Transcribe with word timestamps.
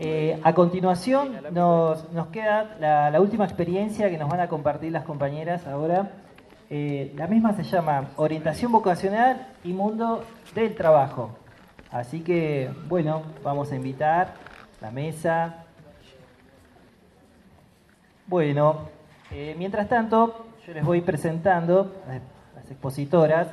Eh, 0.00 0.38
a 0.44 0.54
continuación 0.54 1.32
nos, 1.52 2.12
nos 2.12 2.28
queda 2.28 2.76
la, 2.78 3.20
última 3.20 3.44
experiencia 3.44 4.08
que 4.08 4.16
nos 4.16 4.28
van 4.28 4.38
a 4.38 4.46
compartir 4.46 4.92
las 4.92 5.02
compañeras 5.02 5.66
ahora. 5.66 6.12
Eh, 6.70 7.12
la 7.16 7.26
misma 7.26 7.52
se 7.54 7.64
llama 7.64 8.10
Orientación 8.14 8.70
Vocacional 8.70 9.48
y 9.64 9.72
Mundo 9.72 10.22
del 10.54 10.76
Trabajo. 10.76 11.36
Así 11.90 12.20
que, 12.20 12.70
bueno, 12.86 13.22
vamos 13.42 13.72
a 13.72 13.76
invitar 13.76 14.34
la 14.80 14.92
mesa. 14.92 15.64
Bueno, 18.28 18.88
eh, 19.32 19.56
mientras 19.58 19.88
tanto, 19.88 20.46
yo 20.64 20.74
les 20.74 20.84
voy 20.84 21.00
presentando 21.00 21.92
a 22.06 22.56
las 22.60 22.70
expositoras. 22.70 23.48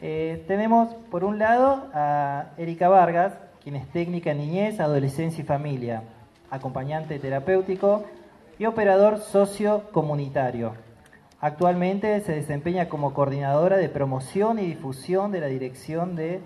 tenemos, 0.00 0.94
por 1.12 1.22
un 1.22 1.38
lado, 1.38 1.90
a 1.94 2.46
Erika 2.56 2.88
Vargas, 2.88 3.34
quien 3.62 3.76
es 3.76 3.86
técnica 3.88 4.30
en 4.30 4.38
niñez, 4.38 4.80
adolescencia 4.80 5.42
y 5.42 5.46
familia, 5.46 6.02
acompañante 6.50 7.18
terapéutico 7.18 8.04
y 8.58 8.66
operador 8.66 9.18
sociocomunitario. 9.18 10.74
Actualmente 11.40 12.20
se 12.20 12.32
desempeña 12.32 12.88
como 12.88 13.14
coordinadora 13.14 13.78
de 13.78 13.88
promoción 13.88 14.58
y 14.58 14.66
difusión 14.66 15.32
de 15.32 15.40
la 15.40 15.46
dirección 15.46 16.14
de, 16.14 16.40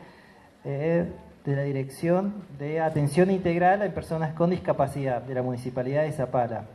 eh, 0.64 1.12
de 1.44 1.56
la 1.56 1.62
dirección 1.62 2.44
de 2.58 2.80
atención 2.80 3.30
integral 3.30 3.82
en 3.82 3.92
personas 3.92 4.34
con 4.34 4.50
discapacidad 4.50 5.22
de 5.22 5.34
la 5.34 5.42
municipalidad 5.42 6.02
de 6.02 6.12
Zapala. 6.12 6.66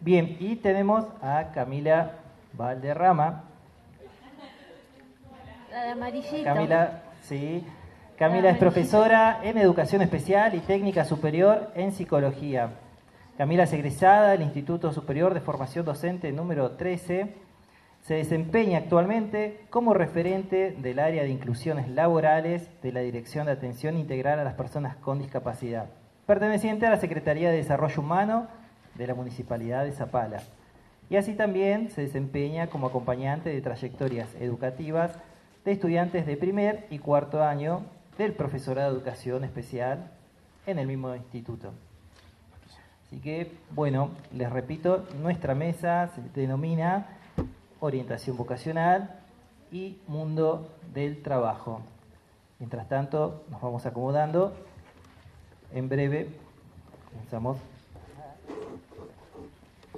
Bien, 0.00 0.38
y 0.40 0.56
tenemos 0.56 1.04
a 1.20 1.50
Camila 1.52 2.12
Valderrama. 2.54 3.44
La 5.70 5.84
de 5.84 5.90
amarillito. 5.90 6.44
Camila, 6.44 7.02
sí, 7.20 7.64
Camila 8.20 8.50
es 8.50 8.58
profesora 8.58 9.40
en 9.42 9.56
Educación 9.56 10.02
Especial 10.02 10.54
y 10.54 10.58
Técnica 10.58 11.06
Superior 11.06 11.70
en 11.74 11.90
Psicología. 11.90 12.72
Camila 13.38 13.62
es 13.62 13.72
egresada 13.72 14.32
del 14.32 14.42
Instituto 14.42 14.92
Superior 14.92 15.32
de 15.32 15.40
Formación 15.40 15.86
Docente 15.86 16.30
número 16.30 16.72
13. 16.72 17.34
Se 18.02 18.14
desempeña 18.14 18.76
actualmente 18.76 19.64
como 19.70 19.94
referente 19.94 20.72
del 20.72 20.98
área 20.98 21.22
de 21.22 21.30
inclusiones 21.30 21.88
laborales 21.88 22.68
de 22.82 22.92
la 22.92 23.00
Dirección 23.00 23.46
de 23.46 23.52
Atención 23.52 23.96
Integral 23.96 24.38
a 24.38 24.44
las 24.44 24.52
Personas 24.52 24.96
con 24.96 25.18
Discapacidad, 25.18 25.86
perteneciente 26.26 26.84
a 26.84 26.90
la 26.90 27.00
Secretaría 27.00 27.48
de 27.48 27.56
Desarrollo 27.56 28.02
Humano 28.02 28.48
de 28.96 29.06
la 29.06 29.14
Municipalidad 29.14 29.86
de 29.86 29.92
Zapala. 29.92 30.42
Y 31.08 31.16
así 31.16 31.32
también 31.32 31.88
se 31.88 32.02
desempeña 32.02 32.66
como 32.66 32.88
acompañante 32.88 33.48
de 33.48 33.62
trayectorias 33.62 34.28
educativas 34.38 35.18
de 35.64 35.72
estudiantes 35.72 36.26
de 36.26 36.36
primer 36.36 36.86
y 36.90 36.98
cuarto 36.98 37.42
año 37.42 37.86
del 38.20 38.34
profesorado 38.34 38.92
de 38.92 38.98
educación 38.98 39.44
especial 39.44 40.10
en 40.66 40.78
el 40.78 40.86
mismo 40.86 41.14
instituto. 41.14 41.72
Así 43.06 43.18
que, 43.18 43.50
bueno, 43.70 44.10
les 44.32 44.50
repito, 44.50 45.06
nuestra 45.22 45.54
mesa 45.54 46.10
se 46.14 46.20
denomina 46.38 47.06
orientación 47.80 48.36
vocacional 48.36 49.18
y 49.72 49.98
mundo 50.06 50.70
del 50.92 51.22
trabajo. 51.22 51.80
Mientras 52.58 52.86
tanto, 52.90 53.42
nos 53.48 53.62
vamos 53.62 53.86
acomodando. 53.86 54.54
En 55.72 55.88
breve, 55.88 56.28
comenzamos. 57.10 57.56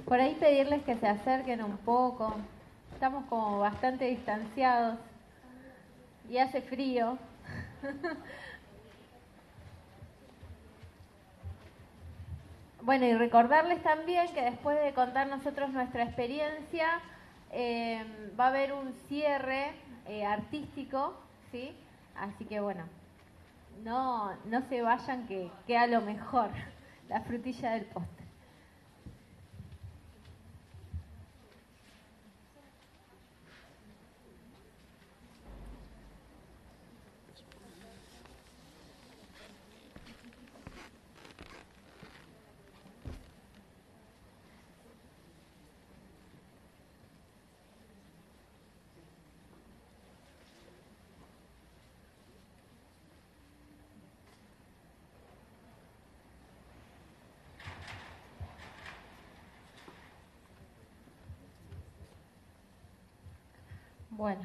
Por 0.05 0.21
ahí 0.21 0.35
pedirles 0.39 0.81
que 0.83 0.95
se 0.95 1.07
acerquen 1.07 1.61
un 1.61 1.75
poco. 1.77 2.33
Estamos 2.93 3.25
como 3.25 3.59
bastante 3.59 4.05
distanciados 4.05 4.97
y 6.29 6.37
hace 6.37 6.61
frío. 6.61 7.17
Bueno, 12.81 13.05
y 13.05 13.13
recordarles 13.13 13.81
también 13.81 14.27
que 14.33 14.41
después 14.41 14.77
de 14.83 14.93
contar 14.93 15.27
nosotros 15.27 15.69
nuestra 15.69 16.03
experiencia, 16.03 16.99
eh, 17.51 18.03
va 18.37 18.47
a 18.47 18.49
haber 18.49 18.73
un 18.73 18.91
cierre 19.07 19.71
eh, 20.05 20.25
artístico, 20.25 21.13
¿sí? 21.49 21.73
Así 22.13 22.43
que 22.43 22.59
bueno, 22.59 22.83
no, 23.85 24.33
no 24.45 24.61
se 24.67 24.81
vayan 24.81 25.25
que 25.27 25.49
queda 25.65 25.87
lo 25.87 26.01
mejor, 26.01 26.49
la 27.09 27.21
frutilla 27.21 27.71
del 27.71 27.85
postre. 27.85 28.22
Bueno. 64.23 64.41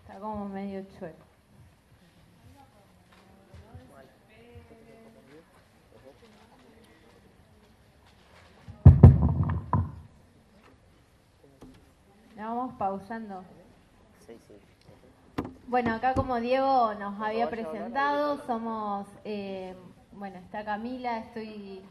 Está 0.00 0.18
como 0.20 0.48
medio 0.48 0.86
chueco. 0.98 1.18
vamos 12.34 12.72
pausando. 12.78 13.44
Bueno, 15.66 15.92
acá 15.92 16.14
como 16.14 16.40
Diego 16.40 16.94
nos 16.94 17.20
había 17.20 17.50
presentado, 17.50 18.38
somos, 18.46 19.06
eh, 19.26 19.76
bueno, 20.12 20.38
está 20.38 20.64
Camila, 20.64 21.18
estoy 21.18 21.82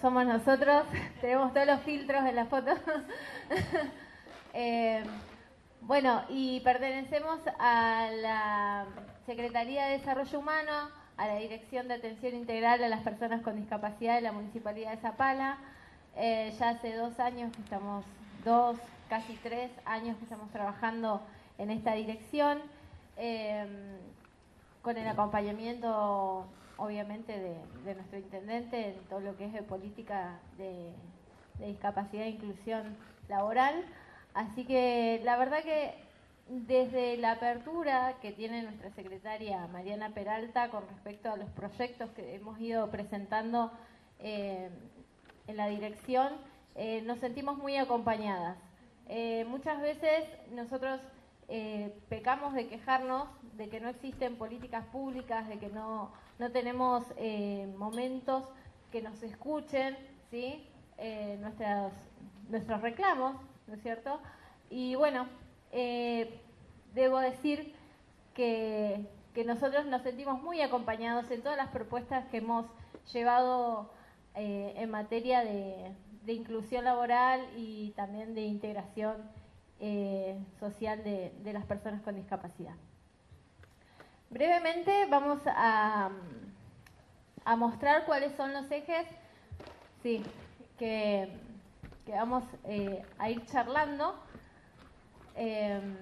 somos 0.00 0.26
nosotros, 0.26 0.84
tenemos 1.20 1.52
todos 1.52 1.66
los 1.66 1.80
filtros 1.80 2.24
en 2.24 2.36
las 2.36 2.48
fotos. 2.48 2.78
Eh, 4.54 5.04
bueno, 5.82 6.22
y 6.30 6.60
pertenecemos 6.60 7.38
a 7.60 8.08
la 8.10 8.86
Secretaría 9.26 9.84
de 9.86 9.98
Desarrollo 9.98 10.38
Humano, 10.40 10.72
a 11.16 11.26
la 11.28 11.36
Dirección 11.36 11.86
de 11.86 11.94
Atención 11.94 12.34
Integral 12.34 12.82
a 12.82 12.88
las 12.88 13.02
Personas 13.02 13.42
con 13.42 13.54
Discapacidad 13.56 14.16
de 14.16 14.22
la 14.22 14.32
Municipalidad 14.32 14.92
de 14.92 14.96
Zapala. 14.96 15.58
Eh, 16.16 16.52
ya 16.58 16.70
hace 16.70 16.94
dos 16.96 17.20
años 17.20 17.54
que 17.54 17.62
estamos, 17.62 18.04
dos, 18.44 18.78
casi 19.08 19.34
tres 19.42 19.70
años 19.84 20.16
que 20.16 20.24
estamos 20.24 20.50
trabajando 20.50 21.20
en 21.58 21.70
esta 21.70 21.92
dirección, 21.92 22.58
eh, 23.16 23.66
con 24.82 24.96
el 24.96 25.06
acompañamiento 25.06 26.46
obviamente 26.78 27.38
de, 27.84 27.94
nuestro 27.94 28.18
intendente 28.18 28.90
en 28.90 29.04
todo 29.08 29.20
lo 29.20 29.36
que 29.36 29.46
es 29.46 29.52
de 29.52 29.62
política 29.62 30.38
de, 30.56 30.92
discapacidad 31.58 32.22
e 32.22 32.30
inclusión 32.30 32.96
laboral. 33.28 33.84
Así 34.32 34.64
que 34.64 35.20
la 35.24 35.36
verdad 35.36 35.64
que 35.64 35.92
desde 36.48 37.16
la 37.16 37.32
apertura 37.32 38.14
que 38.22 38.30
tiene 38.30 38.62
nuestra 38.62 38.90
secretaria 38.92 39.66
Mariana 39.66 40.10
Peralta 40.10 40.70
con 40.70 40.86
respecto 40.88 41.30
a 41.30 41.36
los 41.36 41.50
proyectos 41.50 42.10
que 42.10 42.36
hemos 42.36 42.60
ido 42.60 42.88
presentando 42.90 43.72
eh, 44.20 44.70
en 45.48 45.56
la 45.56 45.66
dirección, 45.66 46.32
eh, 46.76 47.02
nos 47.02 47.18
sentimos 47.18 47.58
muy 47.58 47.76
acompañadas. 47.76 48.56
Eh, 49.08 49.44
muchas 49.48 49.80
veces 49.80 50.24
nosotros 50.52 51.00
pecamos 52.10 52.52
de 52.52 52.68
quejarnos 52.68 53.26
de 53.56 53.70
que 53.70 53.80
no 53.80 53.88
existen 53.88 54.36
políticas 54.36 54.84
públicas, 54.92 55.48
de 55.48 55.58
que 55.58 55.68
no 55.68 56.12
no 56.38 56.50
tenemos 56.52 57.04
eh, 57.16 57.72
momentos 57.76 58.44
que 58.92 59.02
nos 59.02 59.22
escuchen, 59.22 59.96
¿sí? 60.30 60.66
Eh, 60.96 61.38
nuestros, 61.40 62.80
reclamos, 62.80 63.36
¿no 63.66 63.74
es 63.74 63.82
cierto? 63.82 64.20
Y 64.70 64.94
bueno, 64.94 65.26
eh, 65.72 66.40
debo 66.94 67.18
decir 67.18 67.74
que, 68.34 69.06
nosotros 69.46 69.86
nos 69.86 70.02
sentimos 70.02 70.42
muy 70.42 70.60
acompañados 70.62 71.30
en 71.30 71.42
todas 71.42 71.56
las 71.56 71.68
propuestas 71.68 72.26
que 72.26 72.38
hemos 72.38 72.66
llevado 73.12 73.92
en 74.34 74.90
materia 74.90 75.44
de, 75.44 75.94
inclusión 76.26 76.84
laboral 76.84 77.48
y 77.56 77.92
también 77.92 78.34
de 78.34 78.42
integración 78.42 79.14
social 80.58 81.04
de 81.04 81.52
las 81.52 81.64
personas 81.66 82.02
con 82.02 82.16
discapacidad. 82.16 82.74
Brevemente 84.30 85.06
vamos 85.06 85.40
a, 85.46 86.10
mostrar 87.56 88.04
cuáles 88.04 88.34
son 88.36 88.52
los 88.52 88.70
ejes 88.70 89.06
sí, 90.02 90.22
que, 90.78 91.28
vamos 92.06 92.44
eh, 92.64 93.04
a 93.18 93.30
ir 93.30 93.44
charlando. 93.46 94.14
Em, 95.34 95.96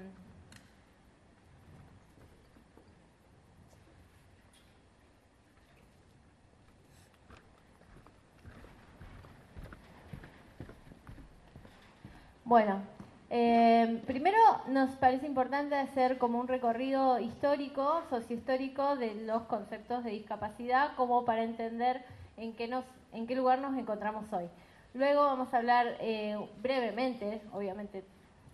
bueno, 12.44 12.95
eh, 13.28 14.02
primero 14.06 14.38
nos 14.68 14.90
parece 14.96 15.26
importante 15.26 15.74
hacer 15.74 16.18
como 16.18 16.38
un 16.38 16.46
recorrido 16.46 17.18
histórico, 17.18 18.02
sociohistórico 18.08 18.96
de 18.96 19.14
los 19.26 19.42
conceptos 19.42 20.04
de 20.04 20.10
discapacidad, 20.10 20.94
como 20.96 21.24
para 21.24 21.42
entender 21.42 22.04
en 22.36 22.54
qué, 22.54 22.68
nos, 22.68 22.84
en 23.12 23.26
qué 23.26 23.34
lugar 23.34 23.58
nos 23.58 23.76
encontramos 23.76 24.32
hoy. 24.32 24.48
Luego 24.94 25.24
vamos 25.24 25.52
a 25.52 25.58
hablar 25.58 25.96
eh, 26.00 26.36
brevemente, 26.62 27.42
obviamente 27.52 28.04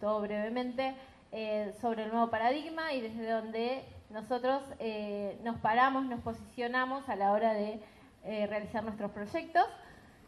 todo 0.01 0.21
brevemente, 0.21 0.95
eh, 1.33 1.73
sobre 1.81 2.05
el 2.05 2.11
nuevo 2.11 2.31
paradigma 2.31 2.93
y 2.93 3.01
desde 3.01 3.31
donde 3.31 3.85
nosotros 4.11 4.63
nos 5.43 5.57
paramos, 5.61 6.05
nos 6.05 6.21
posicionamos 6.21 7.09
a 7.09 7.17
la 7.17 7.33
hora 7.33 7.55
de 7.55 7.81
realizar 8.25 8.85
nuestros 8.85 9.11
proyectos. 9.11 9.65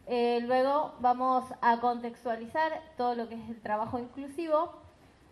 Eh, 0.07 0.41
luego 0.43 0.93
vamos 0.99 1.45
a 1.61 1.79
contextualizar 1.79 2.79
todo 2.95 3.15
lo 3.15 3.27
que 3.27 3.35
es 3.35 3.49
el 3.49 3.59
trabajo 3.61 3.97
inclusivo, 3.97 4.73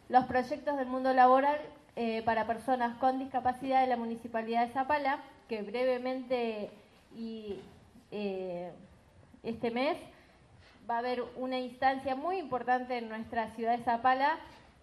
los 0.10 0.26
proyectos 0.26 0.78
del 0.78 0.88
mundo 0.88 1.14
laboral 1.14 1.60
eh, 1.96 2.24
para 2.24 2.48
personas 2.48 2.98
con 2.98 3.20
discapacidad 3.20 3.82
de 3.82 3.88
la 3.88 3.98
Municipalidad 3.98 4.66
de 4.66 4.74
Zapala, 4.74 5.20
que 5.48 5.62
brevemente 5.62 6.72
y 7.16 7.60
eh, 8.10 8.72
este 9.44 9.70
mes 9.70 9.98
va 10.90 10.96
a 10.96 11.00
haber 11.00 11.24
una 11.36 11.60
instancia 11.60 12.16
muy 12.16 12.38
importante 12.38 12.98
en 12.98 13.10
nuestra 13.10 13.52
ciudad 13.52 13.78
de 13.78 13.84
Zapala, 13.84 14.40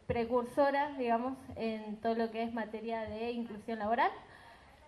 precursora, 0.06 0.90
digamos, 0.98 1.36
en 1.56 1.96
todo 1.96 2.14
lo 2.14 2.30
que 2.30 2.44
es 2.44 2.52
materia 2.52 3.02
de 3.02 3.32
inclusión 3.32 3.80
laboral. 3.80 4.10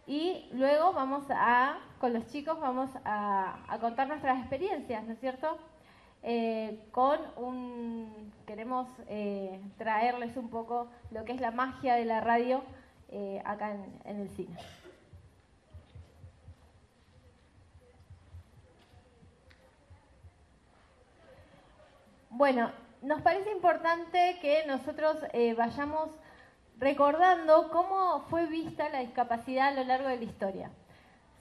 Y 0.06 0.48
luego 0.52 0.92
vamos 0.92 1.24
a, 1.30 1.78
con 2.00 2.12
los 2.12 2.26
chicos, 2.26 2.58
vamos 2.60 2.90
a, 3.04 3.54
contar 3.80 4.08
nuestras 4.08 4.38
experiencias, 4.40 5.04
¿no 5.04 5.12
es 5.12 5.20
cierto? 5.20 5.58
Eh, 6.24 6.78
con 6.90 7.18
un, 7.36 8.32
queremos 8.46 8.88
eh, 9.08 9.60
traerles 9.78 10.36
un 10.36 10.50
poco 10.50 10.88
lo 11.10 11.24
que 11.24 11.32
es 11.32 11.40
la 11.40 11.50
magia 11.50 11.94
de 11.94 12.04
la 12.04 12.20
radio 12.20 12.62
eh, 13.10 13.42
acá 13.44 13.72
en, 14.04 14.20
el 14.20 14.28
cine. 14.30 14.56
Bueno, 22.30 22.72
nos 23.02 23.20
parece 23.22 23.52
importante 23.52 24.38
que 24.40 24.64
nosotros 24.66 25.16
vayamos 25.56 26.10
recordando 26.78 27.70
cómo 27.70 28.24
fue 28.28 28.46
vista 28.46 28.88
la 28.88 29.00
discapacidad 29.00 29.68
a 29.68 29.72
lo 29.72 29.84
largo 29.84 30.08
de 30.08 30.16
la 30.16 30.24
historia. 30.24 30.70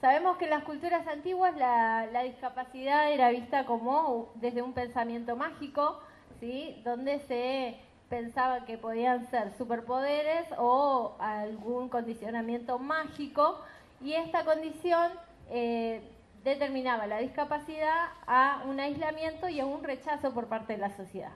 Sabemos 0.00 0.36
que 0.36 0.44
en 0.46 0.50
las 0.50 0.64
culturas 0.64 1.06
antiguas 1.06 1.56
la, 1.56 2.22
discapacidad 2.24 3.12
era 3.12 3.30
vista 3.30 3.66
como 3.66 4.32
desde 4.34 4.60
un 4.60 4.72
pensamiento 4.72 5.36
mágico, 5.36 6.00
¿sí? 6.40 6.82
donde 6.84 7.20
se 7.20 7.78
pensaba 8.08 8.64
que 8.64 8.78
podían 8.78 9.30
ser 9.30 9.52
superpoderes 9.56 10.46
o 10.58 11.16
algún 11.20 11.88
condicionamiento 11.88 12.78
mágico, 12.78 13.60
y 14.00 14.14
esta 14.14 14.44
condición 14.44 15.12
eh, 15.50 16.02
determinaba 16.42 17.06
la 17.06 17.18
discapacidad 17.18 18.08
a 18.26 18.64
un 18.66 18.80
aislamiento 18.80 19.48
y 19.48 19.60
a 19.60 19.66
un 19.66 19.84
rechazo 19.84 20.34
por 20.34 20.48
parte 20.48 20.72
de 20.72 20.80
la 20.80 20.90
sociedad. 20.96 21.32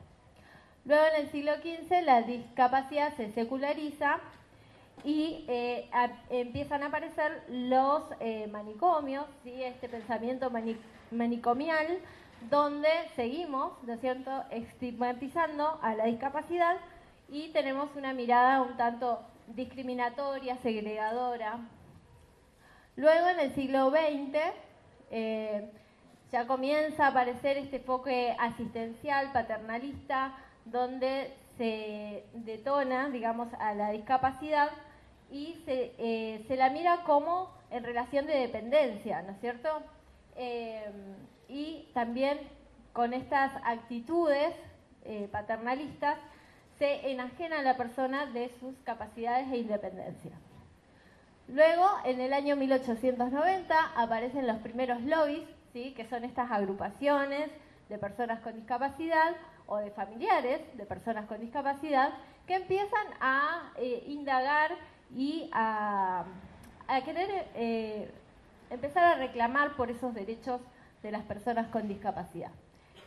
Luego 0.86 1.04
en 1.06 1.24
el 1.24 1.30
siglo 1.32 1.52
XV 1.56 2.02
la 2.04 2.22
discapacidad 2.22 3.16
se 3.16 3.32
seculariza 3.32 4.18
y 5.02 5.44
eh, 5.48 5.90
empiezan 6.30 6.84
a 6.84 6.86
aparecer 6.86 7.42
los 7.48 8.04
eh, 8.20 8.46
manicomios, 8.46 9.26
¿sí? 9.42 9.64
este 9.64 9.88
pensamiento 9.88 10.48
manicomial, 11.10 11.98
donde 12.48 12.88
seguimos, 13.16 13.72
¿no 13.82 13.96
cierto?, 13.96 14.44
estigmatizando 14.50 15.80
a 15.82 15.96
la 15.96 16.04
discapacidad 16.04 16.76
y 17.28 17.48
tenemos 17.48 17.88
una 17.96 18.12
mirada 18.12 18.62
un 18.62 18.76
tanto 18.76 19.20
discriminatoria, 19.48 20.56
segregadora. 20.58 21.58
Luego 22.94 23.26
en 23.26 23.40
el 23.40 23.54
siglo 23.56 23.90
XX 23.90 24.38
eh, 25.10 25.68
ya 26.30 26.46
comienza 26.46 27.06
a 27.06 27.10
aparecer 27.10 27.58
este 27.58 27.78
enfoque 27.78 28.36
asistencial, 28.38 29.32
paternalista, 29.32 30.36
donde 30.66 31.32
se 31.56 32.24
detona, 32.34 33.08
digamos, 33.08 33.48
a 33.58 33.74
la 33.74 33.90
discapacidad 33.90 34.68
y 35.30 35.54
se, 35.64 35.94
eh, 35.98 36.44
se 36.46 36.56
la 36.56 36.70
mira 36.70 37.02
como 37.04 37.50
en 37.70 37.84
relación 37.84 38.26
de 38.26 38.34
dependencia, 38.34 39.22
¿no 39.22 39.32
es 39.32 39.40
cierto? 39.40 39.68
Eh, 40.36 40.84
y 41.48 41.88
también 41.94 42.38
con 42.92 43.14
estas 43.14 43.52
actitudes 43.64 44.54
eh, 45.04 45.28
paternalistas 45.30 46.18
se 46.78 47.10
enajena 47.10 47.60
a 47.60 47.62
la 47.62 47.76
persona 47.76 48.26
de 48.26 48.50
sus 48.60 48.74
capacidades 48.84 49.50
e 49.50 49.58
independencia. 49.58 50.32
Luego, 51.48 51.86
en 52.04 52.20
el 52.20 52.32
año 52.32 52.56
1890, 52.56 53.92
aparecen 53.96 54.46
los 54.46 54.58
primeros 54.58 55.00
lobbies, 55.02 55.48
¿sí? 55.72 55.94
que 55.94 56.08
son 56.08 56.24
estas 56.24 56.50
agrupaciones 56.50 57.50
de 57.88 57.98
personas 57.98 58.40
con 58.40 58.54
discapacidad, 58.54 59.36
o 59.66 59.76
de 59.78 59.90
familiares 59.90 60.60
de 60.76 60.86
personas 60.86 61.26
con 61.26 61.40
discapacidad 61.40 62.14
que 62.46 62.54
empiezan 62.54 63.06
a 63.20 63.72
eh, 63.76 64.04
indagar 64.06 64.72
y 65.14 65.50
a, 65.52 66.24
querer 67.04 67.48
eh, 67.54 68.10
empezar 68.70 69.04
a 69.04 69.14
reclamar 69.16 69.76
por 69.76 69.90
esos 69.90 70.14
derechos 70.14 70.60
de 71.02 71.10
las 71.10 71.22
personas 71.24 71.68
con 71.68 71.88
discapacidad. 71.88 72.50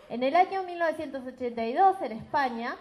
En 0.10 0.24
el 0.24 0.36
año 0.36 0.64
1982, 0.64 2.02
en 2.02 2.12
España, 2.14 2.76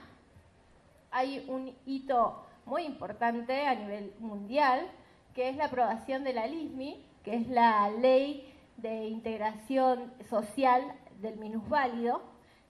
hay 1.10 1.44
un 1.48 1.74
hito 1.86 2.44
muy 2.64 2.84
importante 2.84 3.66
a 3.66 3.74
nivel 3.74 4.12
mundial, 4.18 4.86
que 5.34 5.48
es 5.48 5.56
la 5.56 5.66
aprobación 5.66 6.24
de 6.24 6.32
la 6.32 6.46
LISMI, 6.46 7.04
que 7.22 7.36
es 7.36 7.48
la 7.48 7.90
Ley 7.90 8.54
de 8.76 9.06
Integración 9.06 10.12
Social 10.28 10.82
del 11.20 11.36
Minusválido, 11.36 12.22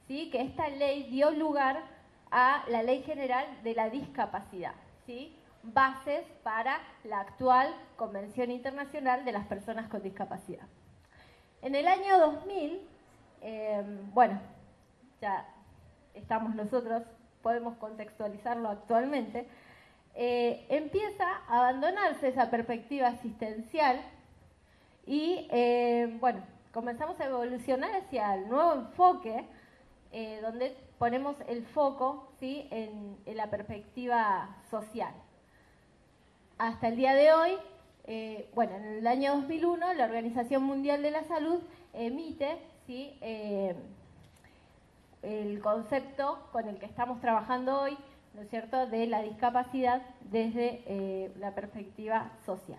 que 0.08 0.40
esta 0.40 0.68
ley 0.68 1.04
dio 1.04 1.30
lugar 1.30 1.82
a 2.30 2.64
la 2.68 2.82
Ley 2.82 3.02
General 3.02 3.46
de 3.62 3.74
la 3.74 3.90
Discapacidad, 3.90 4.72
¿sí? 5.06 5.36
bases 5.62 6.24
para 6.42 6.80
la 7.04 7.20
actual 7.20 7.74
Convención 7.96 8.50
Internacional 8.50 9.26
de 9.26 9.32
las 9.32 9.46
Personas 9.46 9.88
con 9.88 10.02
Discapacidad. 10.02 10.66
En 11.60 11.74
el 11.74 11.86
año 11.86 12.18
2000, 12.18 12.80
em, 13.42 14.14
bueno, 14.14 14.40
ya 15.20 15.46
estamos 16.14 16.54
nosotros, 16.54 17.02
podemos 17.42 17.76
contextualizarlo 17.76 18.70
actualmente, 18.70 19.46
eh, 20.14 20.64
empieza 20.70 21.26
a 21.48 21.58
abandonarse 21.58 22.28
esa 22.28 22.50
perspectiva 22.50 23.08
asistencial 23.08 24.00
y, 25.06 25.46
eh, 25.50 26.16
bueno, 26.18 26.40
comenzamos 26.72 27.20
a 27.20 27.26
evolucionar 27.26 27.94
hacia 27.94 28.34
el 28.34 28.48
nuevo 28.48 28.72
enfoque 28.72 29.44
eh, 30.10 30.40
donde 30.40 30.74
ponemos 30.98 31.36
el 31.48 31.66
foco 31.66 32.32
¿sí? 32.40 32.66
en, 32.70 33.18
la 33.36 33.50
perspectiva 33.50 34.56
social. 34.70 35.12
Hasta 36.56 36.88
el 36.88 36.96
día 36.96 37.14
de 37.14 37.32
hoy, 37.32 37.52
eh, 38.04 38.50
bueno, 38.54 38.76
en 38.76 38.84
el 38.84 39.06
año 39.06 39.36
2001 39.36 39.92
la 39.92 40.04
Organización 40.06 40.62
Mundial 40.62 41.02
de 41.02 41.10
la 41.10 41.24
Salud 41.24 41.60
emite 41.92 42.58
¿sí? 42.86 43.18
Eh, 43.20 43.76
el 45.22 45.60
concepto 45.60 46.48
con 46.52 46.68
el 46.68 46.78
que 46.78 46.86
estamos 46.86 47.20
trabajando 47.20 47.80
hoy, 47.80 47.98
¿no 48.32 48.42
es 48.42 48.48
cierto?, 48.48 48.86
de 48.86 49.06
la 49.06 49.20
discapacidad 49.20 50.00
desde 50.30 51.32
la 51.38 51.54
perspectiva 51.54 52.30
social. 52.46 52.78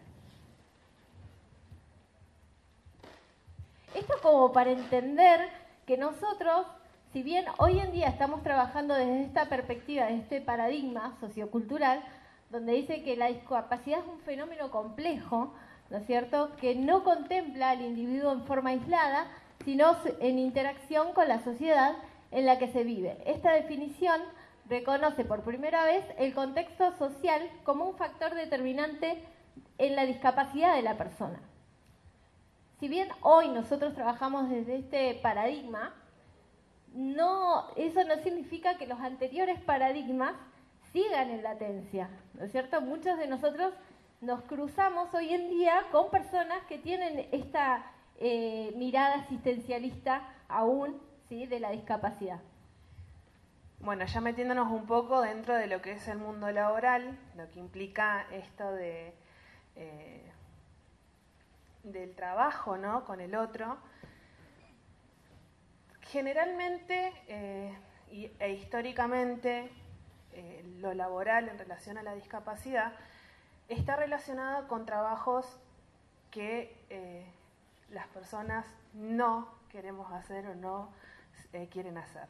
Esto 3.93 4.13
como 4.21 4.51
para 4.51 4.71
entender 4.71 5.49
que 5.85 5.97
nosotros 5.97 6.65
si 7.11 7.23
bien 7.23 7.45
hoy 7.57 7.79
en 7.79 7.91
día 7.91 8.07
estamos 8.07 8.43
trabajando 8.43 8.93
desde 8.93 9.23
esta 9.23 9.45
perspectiva, 9.45 10.05
desde 10.05 10.19
este 10.19 10.41
paradigma 10.41 11.15
sociocultural, 11.19 12.03
donde 12.51 12.73
dice 12.73 13.03
que 13.03 13.17
la 13.17 13.27
discapacidad 13.27 13.99
es 13.99 14.05
un 14.05 14.19
fenómeno 14.19 14.69
complejo, 14.69 15.53
¿no 15.89 15.97
es 15.97 16.05
cierto?, 16.05 16.55
que 16.57 16.75
no 16.75 17.03
contempla 17.03 17.71
al 17.71 17.81
individuo 17.81 18.31
en 18.31 18.43
forma 18.45 18.71
aislada, 18.71 19.25
sino 19.65 19.95
en 20.19 20.37
interacción 20.37 21.13
con 21.13 21.27
la 21.27 21.39
sociedad 21.39 21.95
en 22.31 22.45
la 22.45 22.59
que 22.59 22.71
se 22.71 22.83
vive. 22.83 23.17
Esta 23.25 23.53
definición 23.53 24.21
reconoce 24.69 25.25
por 25.25 25.41
primera 25.41 25.83
vez 25.85 26.05
el 26.19 26.35
contexto 26.35 26.91
social 26.97 27.41
como 27.63 27.85
un 27.85 27.95
factor 27.95 28.35
determinante 28.35 29.23
en 29.79 29.95
la 29.95 30.05
discapacidad 30.05 30.75
de 30.75 30.83
la 30.83 30.95
persona. 30.95 31.39
Si 32.79 32.87
bien 32.87 33.09
hoy 33.21 33.49
nosotros 33.49 33.95
trabajamos 33.95 34.49
desde 34.49 34.75
este 34.77 35.15
paradigma, 35.15 35.93
no, 36.93 37.69
eso 37.75 38.03
no 38.03 38.15
significa 38.23 38.77
que 38.77 38.87
los 38.87 38.99
anteriores 38.99 39.59
paradigmas 39.61 40.33
sigan 40.91 41.29
en 41.29 41.43
latencia, 41.43 42.09
¿no 42.33 42.45
es 42.45 42.51
cierto? 42.51 42.81
Muchos 42.81 43.17
de 43.17 43.27
nosotros 43.27 43.73
nos 44.21 44.41
cruzamos 44.43 45.13
hoy 45.13 45.33
en 45.33 45.49
día 45.49 45.83
con 45.91 46.09
personas 46.09 46.63
que 46.67 46.77
tienen 46.77 47.27
esta 47.31 47.85
eh, 48.17 48.73
mirada 48.75 49.15
asistencialista 49.15 50.27
aún 50.47 50.99
¿sí? 51.29 51.45
de 51.45 51.59
la 51.59 51.71
discapacidad. 51.71 52.39
Bueno, 53.79 54.05
ya 54.05 54.19
metiéndonos 54.19 54.69
un 54.71 54.85
poco 54.85 55.21
dentro 55.21 55.55
de 55.55 55.67
lo 55.67 55.81
que 55.81 55.93
es 55.93 56.07
el 56.09 56.17
mundo 56.17 56.51
laboral, 56.51 57.17
lo 57.37 57.49
que 57.49 57.59
implica 57.59 58.27
esto 58.31 58.73
de, 58.73 59.13
eh, 59.77 60.29
del 61.83 62.13
trabajo 62.13 62.77
¿no? 62.77 63.05
con 63.05 63.21
el 63.21 63.35
otro, 63.35 63.77
generalmente 66.11 67.13
eh, 67.27 67.75
e 68.39 68.51
históricamente 68.51 69.69
eh, 70.33 70.63
lo 70.79 70.93
laboral 70.93 71.49
en 71.49 71.57
relación 71.57 71.97
a 71.97 72.03
la 72.03 72.15
discapacidad 72.15 72.93
está 73.67 73.95
relacionado 73.95 74.67
con 74.67 74.85
trabajos 74.85 75.59
que 76.31 76.75
las 77.91 78.07
personas 78.07 78.65
no 78.93 79.47
queremos 79.71 80.11
hacer 80.11 80.47
o 80.47 80.55
no 80.55 80.89
quieren 81.71 81.97
hacer 81.97 82.27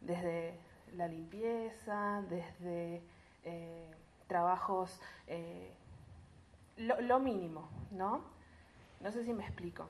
desde 0.00 0.54
la 0.96 1.08
limpieza, 1.08 2.22
desde 2.28 3.02
eh, 3.44 3.90
trabajos, 4.26 5.00
eh, 5.26 5.72
lo, 6.76 7.20
mínimo, 7.20 7.68
¿no? 7.90 8.22
No 9.00 9.10
sé 9.10 9.24
si 9.24 9.32
me 9.32 9.44
explico. 9.44 9.86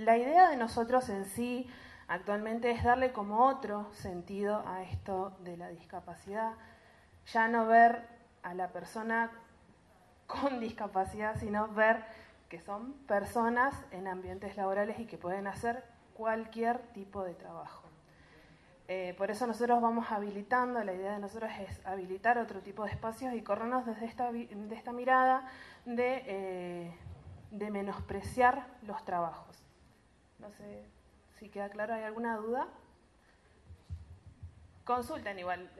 La 0.00 0.16
idea 0.16 0.48
de 0.48 0.56
nosotros 0.56 1.10
en 1.10 1.26
sí 1.26 1.68
actualmente 2.08 2.70
es 2.70 2.82
darle 2.82 3.12
como 3.12 3.44
otro 3.44 3.92
sentido 3.92 4.66
a 4.66 4.82
esto 4.82 5.36
de 5.40 5.58
la 5.58 5.68
discapacidad, 5.68 6.54
ya 7.26 7.48
no 7.48 7.66
ver 7.66 8.08
a 8.42 8.54
la 8.54 8.68
persona 8.68 9.30
con 10.26 10.58
discapacidad, 10.58 11.36
sino 11.38 11.68
ver 11.68 12.02
que 12.48 12.62
son 12.62 12.94
personas 13.06 13.74
en 13.90 14.08
ambientes 14.08 14.56
laborales 14.56 14.98
y 14.98 15.04
que 15.04 15.18
pueden 15.18 15.46
hacer 15.46 15.84
cualquier 16.14 16.78
tipo 16.94 17.22
de 17.22 17.34
trabajo. 17.34 17.86
Eh, 18.88 19.14
por 19.18 19.30
eso 19.30 19.46
nosotros 19.46 19.82
vamos 19.82 20.10
habilitando, 20.10 20.82
la 20.82 20.94
idea 20.94 21.12
de 21.12 21.18
nosotros 21.18 21.50
es 21.60 21.84
habilitar 21.84 22.38
otro 22.38 22.62
tipo 22.62 22.84
de 22.84 22.90
espacios 22.90 23.34
y 23.34 23.42
corrernos 23.42 23.84
desde 23.84 24.06
esta, 24.06 24.32
de 24.32 24.74
esta 24.74 24.92
mirada 24.92 25.46
eh, 25.84 26.90
de 27.50 27.70
menospreciar 27.70 28.66
los 28.80 29.04
trabajos. 29.04 29.59
No 30.40 30.50
sé 30.52 30.84
si 31.38 31.48
queda 31.48 31.68
claro, 31.68 31.94
¿hay 31.94 32.02
alguna 32.02 32.36
duda? 32.36 32.68
Consulten 34.84 35.38
igual. 35.38 35.70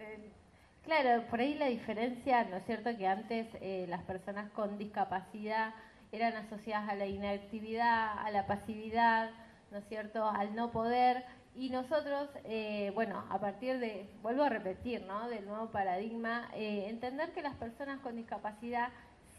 Claro, 0.84 1.24
por 1.28 1.40
ahí 1.40 1.54
la 1.54 1.66
diferencia, 1.66 2.44
¿no 2.44 2.56
es 2.56 2.64
cierto? 2.64 2.96
Que 2.96 3.06
antes 3.06 3.46
eh, 3.60 3.86
las 3.88 4.02
personas 4.04 4.50
con 4.52 4.78
discapacidad 4.78 5.74
eran 6.12 6.34
asociadas 6.36 6.88
a 6.88 6.94
la 6.94 7.06
inactividad, 7.06 8.18
a 8.18 8.30
la 8.30 8.46
pasividad, 8.46 9.30
¿no 9.70 9.78
es 9.78 9.88
cierto?, 9.88 10.28
al 10.28 10.54
no 10.54 10.72
poder. 10.72 11.24
Y 11.54 11.70
nosotros, 11.70 12.28
eh, 12.44 12.92
bueno, 12.94 13.24
a 13.30 13.38
partir 13.38 13.78
de, 13.78 14.08
vuelvo 14.22 14.42
a 14.44 14.48
repetir, 14.48 15.02
¿no?, 15.02 15.28
del 15.28 15.46
nuevo 15.46 15.70
paradigma, 15.70 16.48
eh, 16.54 16.86
entender 16.88 17.32
que 17.32 17.42
las 17.42 17.54
personas 17.56 18.00
con 18.00 18.16
discapacidad 18.16 18.88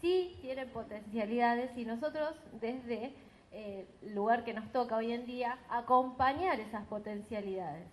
sí 0.00 0.36
tienen 0.40 0.68
potencialidades 0.70 1.76
y 1.76 1.84
nosotros 1.84 2.34
desde 2.60 3.12
eh, 3.52 3.86
el 4.02 4.14
lugar 4.14 4.44
que 4.44 4.54
nos 4.54 4.70
toca 4.72 4.96
hoy 4.96 5.12
en 5.12 5.26
día, 5.26 5.58
acompañar 5.68 6.60
esas 6.60 6.86
potencialidades. 6.86 7.86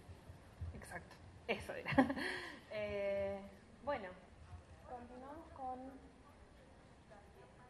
Exacto, 0.75 1.15
eso 1.47 1.73
era. 1.73 1.91
bueno, 3.85 4.07
continuamos 4.87 5.45
con... 5.55 5.79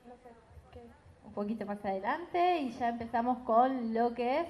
No 0.08 0.16
sé, 0.24 0.30
¿qué? 0.74 0.82
un 1.26 1.34
poquito 1.34 1.66
más 1.66 1.84
adelante 1.86 2.60
y 2.60 2.72
ya 2.72 2.90
empezamos 2.90 3.40
con 3.40 3.94
lo 3.94 4.14
que 4.14 4.42
es 4.42 4.48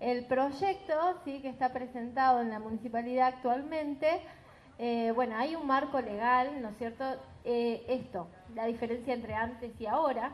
el 0.00 0.24
proyecto 0.26 0.94
¿sí? 1.24 1.40
que 1.40 1.48
está 1.48 1.72
presentado 1.72 2.40
en 2.40 2.50
la 2.50 2.58
municipalidad 2.58 3.28
actualmente. 3.28 4.20
Eh, 4.78 5.12
bueno, 5.14 5.36
hay 5.36 5.56
un 5.56 5.66
marco 5.66 6.00
legal, 6.00 6.62
¿no 6.62 6.68
es 6.68 6.76
cierto? 6.78 7.04
Eh, 7.44 7.84
esto, 7.88 8.28
la 8.54 8.66
diferencia 8.66 9.14
entre 9.14 9.34
antes 9.34 9.72
y 9.80 9.86
ahora. 9.86 10.32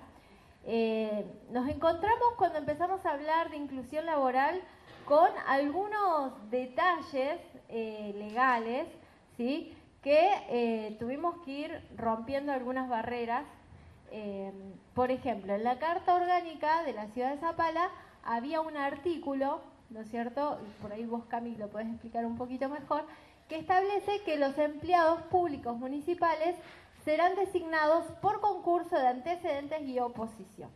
Eh, 0.66 1.24
nos 1.50 1.68
encontramos 1.68 2.34
cuando 2.36 2.58
empezamos 2.58 3.04
a 3.04 3.12
hablar 3.12 3.50
de 3.50 3.56
inclusión 3.56 4.06
laboral 4.06 4.60
con 5.04 5.28
algunos 5.46 6.32
detalles 6.50 7.38
legales, 7.68 8.86
¿sí? 9.36 9.76
Que 10.02 10.96
tuvimos 10.98 11.36
que 11.44 11.50
ir 11.50 11.88
rompiendo 11.96 12.52
algunas 12.52 12.88
barreras 12.88 13.44
por 14.94 15.10
ejemplo, 15.10 15.54
en 15.54 15.64
la 15.64 15.78
Carta 15.78 16.14
Orgánica 16.14 16.84
de 16.84 16.92
la 16.92 17.08
Ciudad 17.08 17.32
de 17.32 17.38
Zapala 17.38 17.90
había 18.22 18.60
un 18.60 18.76
artículo, 18.76 19.60
¿no 19.90 20.00
es 20.00 20.08
cierto? 20.08 20.60
Por 20.80 20.92
ahí 20.92 21.04
vos, 21.04 21.24
Camilo, 21.24 21.66
lo 21.66 21.68
podés 21.68 21.88
explicar 21.88 22.24
un 22.24 22.36
poquito 22.36 22.68
mejor, 22.68 23.04
que 23.48 23.56
establece 23.56 24.22
que 24.24 24.36
los 24.36 24.56
empleados 24.56 25.20
públicos 25.22 25.76
municipales 25.76 26.54
serán 27.04 27.34
designados 27.36 28.04
por 28.20 28.40
concurso 28.40 28.98
de 28.98 29.08
antecedentes 29.08 29.82
y 29.82 29.98
oposición. 29.98 30.70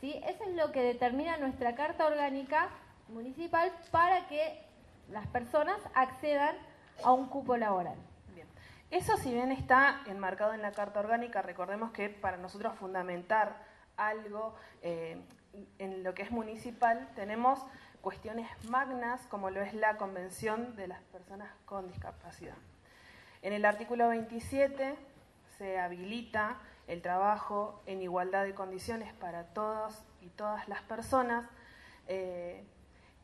¿Sí? 0.00 0.20
Eso 0.26 0.44
es 0.44 0.54
lo 0.56 0.72
que 0.72 0.82
determina 0.82 1.36
nuestra 1.36 1.74
Carta 1.74 2.06
Orgánica 2.06 2.68
Municipal 3.08 3.72
para 3.90 4.26
que 4.26 4.62
las 5.10 5.26
personas 5.28 5.78
accedan 5.94 6.56
a 7.04 7.12
un 7.12 7.28
cupo 7.28 7.56
laboral. 7.56 7.96
Eso 8.90 9.16
si 9.16 9.32
bien 9.32 9.52
está 9.52 10.02
enmarcado 10.06 10.52
en 10.52 10.60
la 10.60 10.72
Carta 10.72 11.00
Orgánica, 11.00 11.40
recordemos 11.40 11.92
que 11.92 12.10
para 12.10 12.36
nosotros 12.36 12.74
fundamentar 12.74 13.56
algo 13.96 14.54
eh, 14.82 15.16
en 15.78 16.02
lo 16.02 16.12
que 16.12 16.22
es 16.22 16.30
municipal 16.30 17.08
tenemos 17.14 17.64
cuestiones 18.02 18.48
magnas 18.68 19.26
como 19.28 19.48
lo 19.48 19.62
es 19.62 19.72
la 19.72 19.96
Convención 19.96 20.76
de 20.76 20.88
las 20.88 21.00
Personas 21.04 21.48
con 21.64 21.88
Discapacidad. 21.88 22.56
En 23.40 23.54
el 23.54 23.64
artículo 23.64 24.08
27 24.08 24.94
se 25.62 25.78
habilita 25.78 26.58
el 26.88 27.02
trabajo 27.02 27.80
en 27.86 28.02
igualdad 28.02 28.44
de 28.44 28.52
condiciones 28.52 29.12
para 29.14 29.44
todos 29.54 30.02
y 30.20 30.28
todas 30.30 30.68
las 30.68 30.82
personas. 30.82 31.48
Eh, 32.08 32.64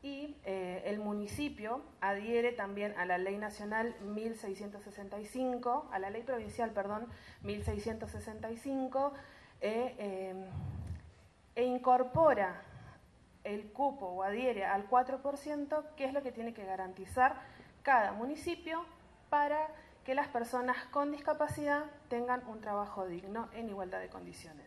y 0.01 0.37
eh, 0.45 0.83
el 0.85 0.99
municipio 0.99 1.81
adhiere 1.99 2.53
también 2.53 2.97
a 2.97 3.05
la 3.05 3.17
ley 3.17 3.37
nacional 3.37 3.93
1665, 3.99 5.89
a 5.91 5.99
la 5.99 6.09
ley 6.09 6.23
provincial, 6.23 6.71
perdón, 6.71 7.09
1665, 7.41 9.13
eh, 9.59 9.95
eh, 9.99 10.49
e 11.55 11.63
incorpora 11.65 12.61
el 13.43 13.69
cupo 13.73 14.05
o 14.05 14.23
adhiere 14.23 14.63
al 14.63 14.89
4%, 14.89 15.83
que 15.97 16.05
es 16.05 16.13
lo 16.13 16.23
que 16.23 16.31
tiene 16.31 16.53
que 16.53 16.63
garantizar 16.63 17.41
cada 17.83 18.13
municipio 18.13 18.85
para 19.29 19.67
que 20.09 20.15
las 20.15 20.27
personas 20.29 20.75
con 20.85 21.11
discapacidad 21.11 21.83
tengan 22.07 22.43
un 22.47 22.61
trabajo 22.61 23.05
digno 23.05 23.47
en 23.53 23.69
igualdad 23.69 23.99
de 23.99 24.09
condiciones. 24.09 24.65